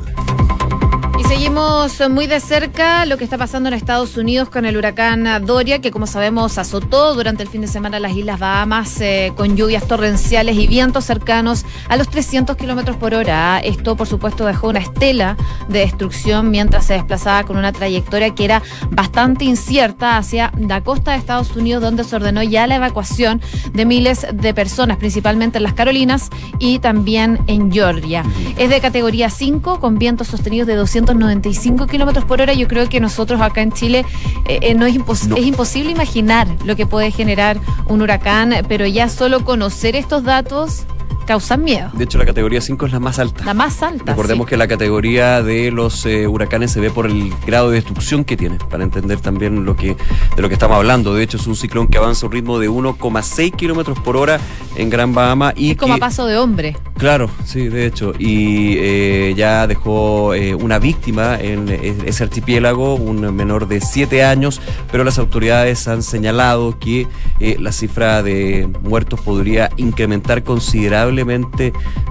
Seguimos 1.30 2.02
muy 2.10 2.26
de 2.26 2.40
cerca 2.40 3.06
lo 3.06 3.16
que 3.16 3.22
está 3.22 3.38
pasando 3.38 3.68
en 3.68 3.74
Estados 3.76 4.16
Unidos 4.16 4.48
con 4.48 4.66
el 4.66 4.76
huracán 4.76 5.46
Doria, 5.46 5.80
que 5.80 5.92
como 5.92 6.08
sabemos 6.08 6.58
azotó 6.58 7.14
durante 7.14 7.44
el 7.44 7.48
fin 7.48 7.60
de 7.60 7.68
semana 7.68 8.00
las 8.00 8.16
Islas 8.16 8.40
Bahamas 8.40 9.00
eh, 9.00 9.32
con 9.36 9.56
lluvias 9.56 9.86
torrenciales 9.86 10.56
y 10.56 10.66
vientos 10.66 11.04
cercanos 11.04 11.64
a 11.88 11.96
los 11.96 12.08
300 12.08 12.56
kilómetros 12.56 12.96
por 12.96 13.14
hora. 13.14 13.60
Esto, 13.60 13.96
por 13.96 14.08
supuesto, 14.08 14.44
dejó 14.44 14.70
una 14.70 14.80
estela 14.80 15.36
de 15.68 15.78
destrucción 15.78 16.50
mientras 16.50 16.86
se 16.86 16.94
desplazaba 16.94 17.44
con 17.44 17.56
una 17.56 17.70
trayectoria 17.70 18.34
que 18.34 18.44
era 18.44 18.62
bastante 18.90 19.44
incierta 19.44 20.16
hacia 20.16 20.52
la 20.58 20.82
costa 20.82 21.12
de 21.12 21.18
Estados 21.18 21.54
Unidos, 21.54 21.80
donde 21.80 22.02
se 22.02 22.16
ordenó 22.16 22.42
ya 22.42 22.66
la 22.66 22.74
evacuación 22.74 23.40
de 23.72 23.84
miles 23.84 24.26
de 24.32 24.52
personas, 24.52 24.96
principalmente 24.96 25.58
en 25.58 25.62
las 25.62 25.74
Carolinas 25.74 26.28
y 26.58 26.80
también 26.80 27.38
en 27.46 27.70
Georgia. 27.70 28.24
Es 28.58 28.68
de 28.68 28.80
categoría 28.80 29.30
5 29.30 29.78
con 29.78 29.96
vientos 29.96 30.26
sostenidos 30.26 30.66
de 30.66 30.74
200 30.74 31.19
95 31.20 31.86
kilómetros 31.86 32.24
por 32.24 32.40
hora, 32.40 32.52
yo 32.52 32.66
creo 32.66 32.88
que 32.88 32.98
nosotros 32.98 33.40
acá 33.40 33.62
en 33.62 33.70
Chile 33.70 34.04
eh, 34.46 34.58
eh, 34.62 34.74
no, 34.74 34.86
es, 34.86 34.96
es 34.96 35.44
imposible 35.46 35.92
imaginar 35.92 36.48
lo 36.64 36.74
que 36.74 36.86
puede 36.86 37.12
generar 37.12 37.60
un 37.86 38.02
huracán, 38.02 38.54
pero 38.68 38.86
ya 38.86 39.08
solo 39.08 39.44
conocer 39.44 39.94
estos 39.94 40.24
datos 40.24 40.84
causan 41.30 41.62
miedo. 41.62 41.90
De 41.92 42.02
hecho, 42.02 42.18
la 42.18 42.26
categoría 42.26 42.60
5 42.60 42.86
es 42.86 42.92
la 42.92 42.98
más 42.98 43.20
alta. 43.20 43.44
La 43.44 43.54
más 43.54 43.84
alta. 43.84 44.14
Recordemos 44.14 44.46
sí. 44.46 44.50
que 44.50 44.56
la 44.56 44.66
categoría 44.66 45.44
de 45.44 45.70
los 45.70 46.04
eh, 46.04 46.26
huracanes 46.26 46.72
se 46.72 46.80
ve 46.80 46.90
por 46.90 47.06
el 47.06 47.32
grado 47.46 47.70
de 47.70 47.76
destrucción 47.76 48.24
que 48.24 48.36
tiene, 48.36 48.58
para 48.68 48.82
entender 48.82 49.20
también 49.20 49.64
lo 49.64 49.76
que, 49.76 49.94
de 50.34 50.42
lo 50.42 50.48
que 50.48 50.54
estamos 50.54 50.76
hablando. 50.76 51.14
De 51.14 51.22
hecho, 51.22 51.36
es 51.36 51.46
un 51.46 51.54
ciclón 51.54 51.86
que 51.86 51.98
avanza 51.98 52.26
a 52.26 52.30
un 52.30 52.32
ritmo 52.32 52.58
de 52.58 52.68
1,6 52.68 53.54
kilómetros 53.54 53.96
por 54.00 54.16
hora 54.16 54.40
en 54.74 54.90
Gran 54.90 55.14
Bahama 55.14 55.52
y 55.54 55.70
Es 55.70 55.76
como 55.76 55.94
que- 55.94 55.98
a 55.98 56.00
paso 56.00 56.26
de 56.26 56.36
hombre. 56.36 56.76
Claro, 56.98 57.30
sí, 57.44 57.68
de 57.68 57.86
hecho. 57.86 58.12
Y 58.18 58.74
eh, 58.78 59.32
ya 59.36 59.68
dejó 59.68 60.34
eh, 60.34 60.56
una 60.56 60.80
víctima 60.80 61.38
en 61.40 61.68
ese 61.68 62.24
archipiélago, 62.24 62.96
un 62.96 63.34
menor 63.36 63.68
de 63.68 63.80
7 63.80 64.24
años, 64.24 64.60
pero 64.90 65.04
las 65.04 65.20
autoridades 65.20 65.86
han 65.86 66.02
señalado 66.02 66.76
que 66.80 67.06
la 67.38 67.70
cifra 67.70 68.22
de 68.24 68.68
muertos 68.82 69.20
podría 69.20 69.70
incrementar 69.76 70.42
considerablemente 70.42 71.19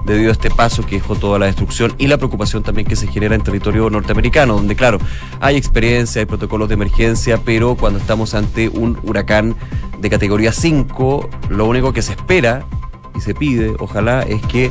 debido 0.04 0.30
a 0.30 0.32
este 0.32 0.50
paso 0.50 0.84
que 0.84 0.96
dejó 0.96 1.16
toda 1.16 1.38
la 1.38 1.46
destrucción 1.46 1.94
y 1.98 2.06
la 2.06 2.16
preocupación 2.16 2.62
también 2.62 2.86
que 2.86 2.96
se 2.96 3.06
genera 3.06 3.34
en 3.34 3.42
territorio 3.42 3.90
norteamericano, 3.90 4.54
donde 4.54 4.76
claro, 4.76 4.98
hay 5.40 5.56
experiencia, 5.56 6.20
hay 6.20 6.26
protocolos 6.26 6.68
de 6.68 6.74
emergencia, 6.74 7.40
pero 7.44 7.74
cuando 7.76 7.98
estamos 7.98 8.34
ante 8.34 8.68
un 8.68 8.98
huracán 9.02 9.56
de 10.00 10.10
categoría 10.10 10.52
5, 10.52 11.28
lo 11.50 11.66
único 11.66 11.92
que 11.92 12.02
se 12.02 12.12
espera 12.12 12.64
y 13.16 13.20
se 13.20 13.34
pide, 13.34 13.74
ojalá, 13.78 14.22
es 14.22 14.40
que 14.42 14.70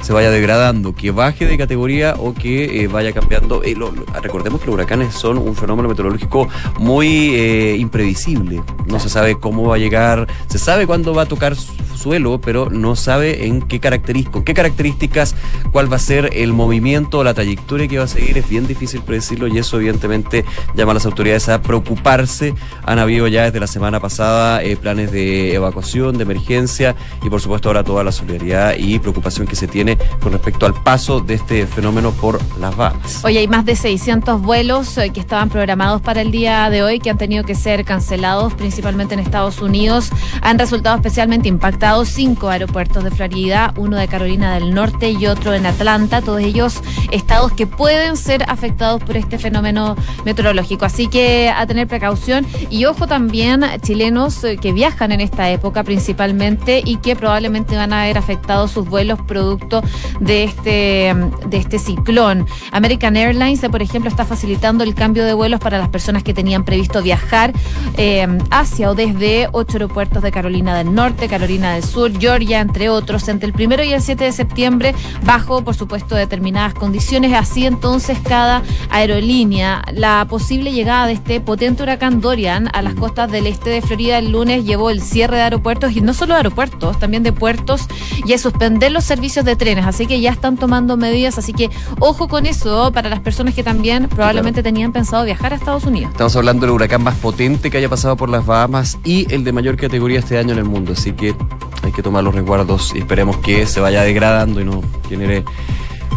se 0.00 0.12
vaya 0.12 0.30
degradando, 0.30 0.94
que 0.94 1.10
baje 1.10 1.46
de 1.46 1.58
categoría 1.58 2.14
o 2.18 2.34
que 2.34 2.82
eh, 2.82 2.86
vaya 2.88 3.12
cambiando. 3.12 3.62
Eh, 3.62 3.74
lo- 3.76 3.92
recordemos 4.22 4.60
que 4.60 4.66
los 4.66 4.74
huracanes 4.74 5.14
son 5.14 5.38
un 5.38 5.54
fenómeno 5.54 5.88
meteorológico 5.88 6.48
muy 6.78 7.34
eh, 7.34 7.76
imprevisible. 7.78 8.62
No 8.86 8.98
se 9.00 9.08
sabe 9.08 9.36
cómo 9.38 9.68
va 9.68 9.74
a 9.76 9.78
llegar, 9.78 10.26
se 10.48 10.58
sabe 10.58 10.86
cuándo 10.86 11.14
va 11.14 11.22
a 11.22 11.26
tocar 11.26 11.54
su- 11.56 11.72
suelo, 11.96 12.40
pero 12.40 12.70
no 12.70 12.96
sabe 12.96 13.44
en 13.46 13.60
qué 13.60 13.78
características, 13.78 14.42
qué 14.44 14.54
características, 14.54 15.34
cuál 15.70 15.92
va 15.92 15.96
a 15.96 15.98
ser 15.98 16.30
el 16.32 16.54
movimiento, 16.54 17.22
la 17.22 17.34
trayectoria 17.34 17.88
que 17.88 17.98
va 17.98 18.04
a 18.04 18.08
seguir. 18.08 18.38
Es 18.38 18.48
bien 18.48 18.66
difícil 18.66 19.02
predecirlo 19.02 19.48
y 19.48 19.58
eso 19.58 19.76
evidentemente 19.76 20.46
llama 20.74 20.92
a 20.92 20.94
las 20.94 21.04
autoridades 21.04 21.50
a 21.50 21.60
preocuparse. 21.60 22.54
Han 22.84 22.98
habido 23.00 23.28
ya 23.28 23.44
desde 23.44 23.60
la 23.60 23.66
semana 23.66 24.00
pasada 24.00 24.62
eh, 24.62 24.76
planes 24.78 25.12
de 25.12 25.54
evacuación, 25.54 26.16
de 26.16 26.22
emergencia 26.22 26.96
y 27.22 27.28
por 27.28 27.42
supuesto 27.42 27.68
ahora 27.68 27.84
toda 27.84 28.02
la 28.02 28.12
solidaridad 28.12 28.76
y 28.78 28.98
preocupación 28.98 29.46
que 29.46 29.54
se 29.56 29.68
tiene 29.68 29.89
con 30.22 30.32
respecto 30.32 30.66
al 30.66 30.74
paso 30.74 31.20
de 31.20 31.34
este 31.34 31.66
fenómeno 31.66 32.12
por 32.12 32.40
las 32.58 32.76
Bahamas. 32.76 33.24
Hoy 33.24 33.36
hay 33.38 33.48
más 33.48 33.64
de 33.64 33.76
600 33.76 34.40
vuelos 34.40 34.96
eh, 34.98 35.10
que 35.10 35.20
estaban 35.20 35.48
programados 35.48 36.00
para 36.02 36.20
el 36.20 36.30
día 36.30 36.68
de 36.70 36.82
hoy 36.82 37.00
que 37.00 37.10
han 37.10 37.18
tenido 37.18 37.44
que 37.44 37.54
ser 37.54 37.84
cancelados, 37.84 38.54
principalmente 38.54 39.14
en 39.14 39.20
Estados 39.20 39.60
Unidos. 39.60 40.10
Han 40.42 40.58
resultado 40.58 40.96
especialmente 40.96 41.48
impactados 41.48 42.08
cinco 42.08 42.48
aeropuertos 42.48 43.04
de 43.04 43.10
Florida, 43.10 43.72
uno 43.76 43.96
de 43.96 44.08
Carolina 44.08 44.54
del 44.54 44.74
Norte 44.74 45.10
y 45.10 45.26
otro 45.26 45.54
en 45.54 45.66
Atlanta, 45.66 46.22
todos 46.22 46.40
ellos 46.40 46.80
estados 47.10 47.52
que 47.52 47.66
pueden 47.66 48.16
ser 48.16 48.44
afectados 48.48 49.02
por 49.02 49.16
este 49.16 49.38
fenómeno 49.38 49.96
meteorológico. 50.24 50.84
Así 50.84 51.08
que 51.08 51.50
a 51.54 51.66
tener 51.66 51.86
precaución 51.88 52.46
y 52.68 52.84
ojo 52.84 53.06
también 53.06 53.64
chilenos 53.82 54.42
eh, 54.44 54.56
que 54.56 54.72
viajan 54.72 55.12
en 55.12 55.20
esta 55.20 55.50
época 55.50 55.82
principalmente 55.82 56.82
y 56.84 56.96
que 56.96 57.16
probablemente 57.16 57.76
van 57.76 57.92
a 57.92 58.04
ver 58.04 58.18
afectados 58.18 58.70
sus 58.70 58.88
vuelos 58.88 59.20
producto 59.26 59.79
de 60.20 60.44
este, 60.44 61.14
de 61.46 61.56
este 61.56 61.78
ciclón. 61.78 62.46
American 62.72 63.16
Airlines, 63.16 63.60
por 63.70 63.82
ejemplo, 63.82 64.10
está 64.10 64.24
facilitando 64.24 64.84
el 64.84 64.94
cambio 64.94 65.24
de 65.24 65.34
vuelos 65.34 65.60
para 65.60 65.78
las 65.78 65.88
personas 65.88 66.22
que 66.22 66.34
tenían 66.34 66.64
previsto 66.64 67.02
viajar 67.02 67.52
eh, 67.96 68.26
hacia 68.50 68.90
o 68.90 68.94
desde 68.94 69.48
ocho 69.52 69.74
aeropuertos 69.74 70.22
de 70.22 70.32
Carolina 70.32 70.76
del 70.76 70.94
Norte, 70.94 71.28
Carolina 71.28 71.74
del 71.74 71.84
Sur, 71.84 72.12
Georgia, 72.18 72.60
entre 72.60 72.88
otros, 72.88 73.28
entre 73.28 73.46
el 73.46 73.52
primero 73.52 73.82
y 73.84 73.92
el 73.92 74.02
7 74.02 74.24
de 74.24 74.32
septiembre, 74.32 74.94
bajo, 75.24 75.62
por 75.62 75.74
supuesto, 75.74 76.14
determinadas 76.14 76.74
condiciones. 76.74 77.32
Así 77.34 77.66
entonces, 77.66 78.18
cada 78.22 78.62
aerolínea, 78.90 79.82
la 79.92 80.26
posible 80.28 80.72
llegada 80.72 81.06
de 81.06 81.14
este 81.14 81.40
potente 81.40 81.82
huracán 81.82 82.20
Dorian 82.20 82.68
a 82.72 82.82
las 82.82 82.94
costas 82.94 83.30
del 83.30 83.46
este 83.46 83.70
de 83.70 83.82
Florida 83.82 84.18
el 84.18 84.32
lunes 84.32 84.64
llevó 84.64 84.90
el 84.90 85.02
cierre 85.02 85.36
de 85.36 85.42
aeropuertos 85.42 85.96
y 85.96 86.00
no 86.00 86.14
solo 86.14 86.34
de 86.34 86.38
aeropuertos, 86.38 86.98
también 86.98 87.22
de 87.22 87.32
puertos 87.32 87.86
y 88.26 88.32
a 88.32 88.38
suspender 88.38 88.92
los 88.92 89.04
servicios 89.04 89.44
de 89.44 89.56
trenes. 89.70 89.86
Así 89.86 90.06
que 90.06 90.20
ya 90.20 90.30
están 90.30 90.56
tomando 90.56 90.96
medidas. 90.96 91.38
Así 91.38 91.52
que 91.52 91.70
ojo 91.98 92.28
con 92.28 92.46
eso 92.46 92.90
para 92.92 93.08
las 93.08 93.20
personas 93.20 93.54
que 93.54 93.62
también 93.62 94.08
probablemente 94.08 94.62
tenían 94.62 94.92
pensado 94.92 95.24
viajar 95.24 95.52
a 95.52 95.56
Estados 95.56 95.84
Unidos. 95.84 96.10
Estamos 96.12 96.34
hablando 96.36 96.66
del 96.66 96.74
huracán 96.74 97.02
más 97.02 97.16
potente 97.16 97.70
que 97.70 97.78
haya 97.78 97.88
pasado 97.88 98.16
por 98.16 98.28
las 98.28 98.44
Bahamas 98.46 98.98
y 99.04 99.32
el 99.32 99.44
de 99.44 99.52
mayor 99.52 99.76
categoría 99.76 100.18
este 100.18 100.38
año 100.38 100.52
en 100.52 100.58
el 100.58 100.64
mundo. 100.64 100.92
Así 100.92 101.12
que 101.12 101.34
hay 101.82 101.92
que 101.92 102.02
tomar 102.02 102.24
los 102.24 102.34
resguardos 102.34 102.92
y 102.94 102.98
esperemos 102.98 103.36
que 103.38 103.66
se 103.66 103.80
vaya 103.80 104.02
degradando 104.02 104.60
y 104.60 104.64
no 104.64 104.82
genere 105.08 105.44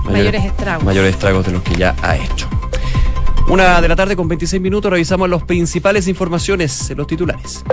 Mayores 0.06 0.44
estragos. 0.44 0.84
mayores 0.84 1.14
estragos 1.14 1.46
de 1.46 1.52
los 1.54 1.62
que 1.64 1.76
ya 1.76 1.96
ha 2.02 2.18
hecho. 2.18 2.48
Una 3.50 3.80
de 3.82 3.88
la 3.88 3.96
tarde 3.96 4.16
con 4.16 4.28
26 4.28 4.62
minutos 4.62 4.92
revisamos 4.92 5.30
las 5.30 5.44
principales 5.44 6.08
informaciones 6.08 6.90
en 6.90 6.98
los 6.98 7.08
titulares. 7.08 7.64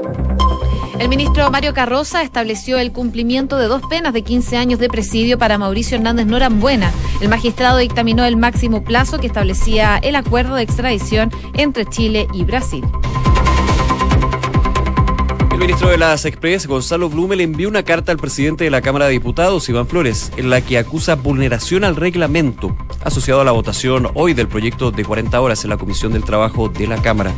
El 1.00 1.08
ministro 1.08 1.50
Mario 1.50 1.72
Carroza 1.72 2.22
estableció 2.22 2.78
el 2.78 2.92
cumplimiento 2.92 3.56
de 3.56 3.68
dos 3.68 3.80
penas 3.88 4.12
de 4.12 4.20
15 4.20 4.58
años 4.58 4.78
de 4.78 4.90
presidio 4.90 5.38
para 5.38 5.56
Mauricio 5.56 5.96
Hernández 5.96 6.26
Norambuena. 6.26 6.92
El 7.22 7.30
magistrado 7.30 7.78
dictaminó 7.78 8.26
el 8.26 8.36
máximo 8.36 8.84
plazo 8.84 9.18
que 9.18 9.26
establecía 9.26 9.96
el 9.96 10.14
acuerdo 10.14 10.56
de 10.56 10.62
extradición 10.62 11.30
entre 11.54 11.86
Chile 11.86 12.28
y 12.34 12.44
Brasil. 12.44 12.84
El 15.50 15.58
ministro 15.58 15.88
de 15.88 15.96
las 15.96 16.26
Express, 16.26 16.66
Gonzalo 16.66 17.08
Blume, 17.08 17.34
le 17.34 17.44
envió 17.44 17.70
una 17.70 17.82
carta 17.82 18.12
al 18.12 18.18
presidente 18.18 18.64
de 18.64 18.70
la 18.70 18.82
Cámara 18.82 19.06
de 19.06 19.12
Diputados, 19.12 19.70
Iván 19.70 19.86
Flores, 19.86 20.30
en 20.36 20.50
la 20.50 20.60
que 20.60 20.76
acusa 20.76 21.14
vulneración 21.14 21.84
al 21.84 21.96
reglamento 21.96 22.76
asociado 23.02 23.40
a 23.40 23.44
la 23.44 23.52
votación 23.52 24.08
hoy 24.12 24.34
del 24.34 24.48
proyecto 24.48 24.90
de 24.90 25.02
40 25.02 25.40
horas 25.40 25.64
en 25.64 25.70
la 25.70 25.78
Comisión 25.78 26.12
del 26.12 26.24
Trabajo 26.24 26.68
de 26.68 26.86
la 26.86 27.00
Cámara. 27.00 27.32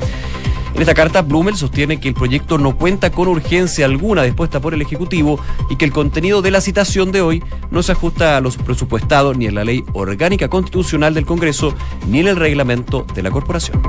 En 0.83 0.88
esta 0.88 1.01
carta, 1.01 1.23
Blumel 1.23 1.55
sostiene 1.55 2.01
que 2.01 2.09
el 2.09 2.14
proyecto 2.14 2.59
no 2.59 2.77
cuenta 2.77 3.12
con 3.12 3.29
urgencia 3.29 3.87
alguna 3.87 4.25
dispuesta 4.25 4.59
por 4.59 4.75
el 4.75 4.83
Ejecutivo 4.83 5.38
y 5.71 5.77
que 5.77 5.85
el 5.85 5.92
contenido 5.92 6.42
de 6.42 6.51
la 6.51 6.61
citación 6.61 7.12
de 7.12 7.21
hoy 7.21 7.40
no 7.71 7.85
se 7.85 7.92
ajusta 7.92 8.37
a 8.37 8.40
los 8.40 8.57
presupuestados 8.57 9.38
ni 9.38 9.47
en 9.47 9.55
la 9.55 9.62
ley 9.62 9.85
orgánica 9.92 10.49
constitucional 10.49 11.14
del 11.14 11.25
Congreso 11.25 11.73
ni 12.09 12.18
en 12.18 12.27
el 12.27 12.35
reglamento 12.35 13.07
de 13.14 13.23
la 13.23 13.31
corporación. 13.31 13.81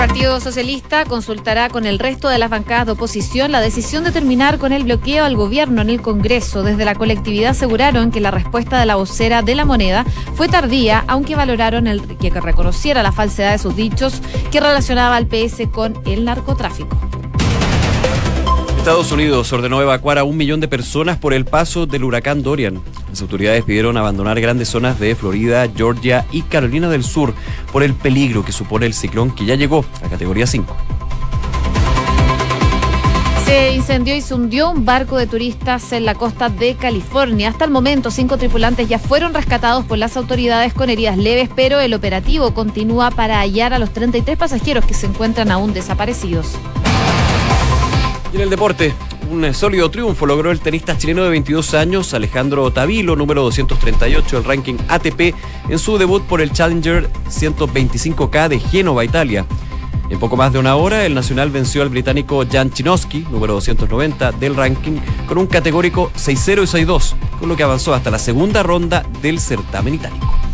El 0.00 0.06
Partido 0.06 0.40
Socialista 0.40 1.04
consultará 1.04 1.68
con 1.68 1.84
el 1.84 1.98
resto 1.98 2.30
de 2.30 2.38
las 2.38 2.48
bancadas 2.48 2.86
de 2.86 2.92
oposición 2.92 3.52
la 3.52 3.60
decisión 3.60 4.02
de 4.02 4.10
terminar 4.10 4.56
con 4.56 4.72
el 4.72 4.84
bloqueo 4.84 5.26
al 5.26 5.36
gobierno 5.36 5.82
en 5.82 5.90
el 5.90 6.00
Congreso. 6.00 6.62
Desde 6.62 6.86
la 6.86 6.94
colectividad 6.94 7.50
aseguraron 7.50 8.10
que 8.10 8.18
la 8.18 8.30
respuesta 8.30 8.80
de 8.80 8.86
la 8.86 8.96
vocera 8.96 9.42
de 9.42 9.54
la 9.54 9.66
moneda 9.66 10.06
fue 10.36 10.48
tardía, 10.48 11.04
aunque 11.06 11.36
valoraron 11.36 11.86
el, 11.86 12.00
que 12.16 12.30
reconociera 12.30 13.02
la 13.02 13.12
falsedad 13.12 13.52
de 13.52 13.58
sus 13.58 13.76
dichos 13.76 14.22
que 14.50 14.60
relacionaba 14.60 15.16
al 15.16 15.26
PS 15.26 15.68
con 15.70 16.00
el 16.06 16.24
narcotráfico. 16.24 16.96
Estados 18.80 19.12
Unidos 19.12 19.52
ordenó 19.52 19.82
evacuar 19.82 20.16
a 20.16 20.24
un 20.24 20.38
millón 20.38 20.58
de 20.58 20.66
personas 20.66 21.18
por 21.18 21.34
el 21.34 21.44
paso 21.44 21.84
del 21.84 22.02
huracán 22.02 22.42
Dorian. 22.42 22.80
Las 23.10 23.20
autoridades 23.20 23.62
pidieron 23.62 23.98
abandonar 23.98 24.40
grandes 24.40 24.70
zonas 24.70 24.98
de 24.98 25.14
Florida, 25.14 25.68
Georgia 25.76 26.24
y 26.32 26.40
Carolina 26.40 26.88
del 26.88 27.04
Sur 27.04 27.34
por 27.72 27.82
el 27.82 27.92
peligro 27.92 28.42
que 28.42 28.52
supone 28.52 28.86
el 28.86 28.94
ciclón 28.94 29.34
que 29.34 29.44
ya 29.44 29.54
llegó 29.54 29.84
a 30.02 30.08
categoría 30.08 30.46
5. 30.46 30.74
Se 33.44 33.74
incendió 33.74 34.16
y 34.16 34.22
se 34.22 34.34
hundió 34.34 34.70
un 34.70 34.86
barco 34.86 35.18
de 35.18 35.26
turistas 35.26 35.92
en 35.92 36.06
la 36.06 36.14
costa 36.14 36.48
de 36.48 36.74
California. 36.74 37.50
Hasta 37.50 37.66
el 37.66 37.70
momento, 37.70 38.10
cinco 38.10 38.38
tripulantes 38.38 38.88
ya 38.88 38.98
fueron 38.98 39.34
rescatados 39.34 39.84
por 39.84 39.98
las 39.98 40.16
autoridades 40.16 40.72
con 40.72 40.88
heridas 40.88 41.18
leves, 41.18 41.50
pero 41.54 41.80
el 41.80 41.92
operativo 41.92 42.54
continúa 42.54 43.10
para 43.10 43.40
hallar 43.40 43.74
a 43.74 43.78
los 43.78 43.90
33 43.90 44.38
pasajeros 44.38 44.86
que 44.86 44.94
se 44.94 45.04
encuentran 45.06 45.50
aún 45.50 45.74
desaparecidos. 45.74 46.56
En 48.32 48.40
el 48.40 48.48
deporte, 48.48 48.94
un 49.28 49.52
sólido 49.52 49.90
triunfo 49.90 50.24
logró 50.24 50.52
el 50.52 50.60
tenista 50.60 50.96
chileno 50.96 51.24
de 51.24 51.30
22 51.30 51.74
años, 51.74 52.14
Alejandro 52.14 52.70
Tavilo, 52.70 53.16
número 53.16 53.42
238 53.42 54.36
del 54.36 54.44
ranking 54.44 54.76
ATP, 54.86 55.34
en 55.68 55.78
su 55.80 55.98
debut 55.98 56.22
por 56.22 56.40
el 56.40 56.52
Challenger 56.52 57.10
125K 57.28 58.48
de 58.48 58.60
Génova, 58.60 59.04
Italia. 59.04 59.46
En 60.10 60.20
poco 60.20 60.36
más 60.36 60.52
de 60.52 60.60
una 60.60 60.76
hora, 60.76 61.04
el 61.06 61.14
Nacional 61.14 61.50
venció 61.50 61.82
al 61.82 61.88
británico 61.88 62.44
Jan 62.50 62.70
Chinoski, 62.70 63.26
número 63.30 63.54
290 63.54 64.32
del 64.32 64.54
ranking, 64.54 64.98
con 65.26 65.38
un 65.38 65.46
categórico 65.46 66.12
6-0 66.16 66.62
y 66.62 66.84
6-2, 66.84 67.14
con 67.40 67.48
lo 67.48 67.56
que 67.56 67.64
avanzó 67.64 67.94
hasta 67.94 68.12
la 68.12 68.18
segunda 68.20 68.62
ronda 68.62 69.04
del 69.22 69.40
certamen 69.40 69.94
itálico. 69.94 70.49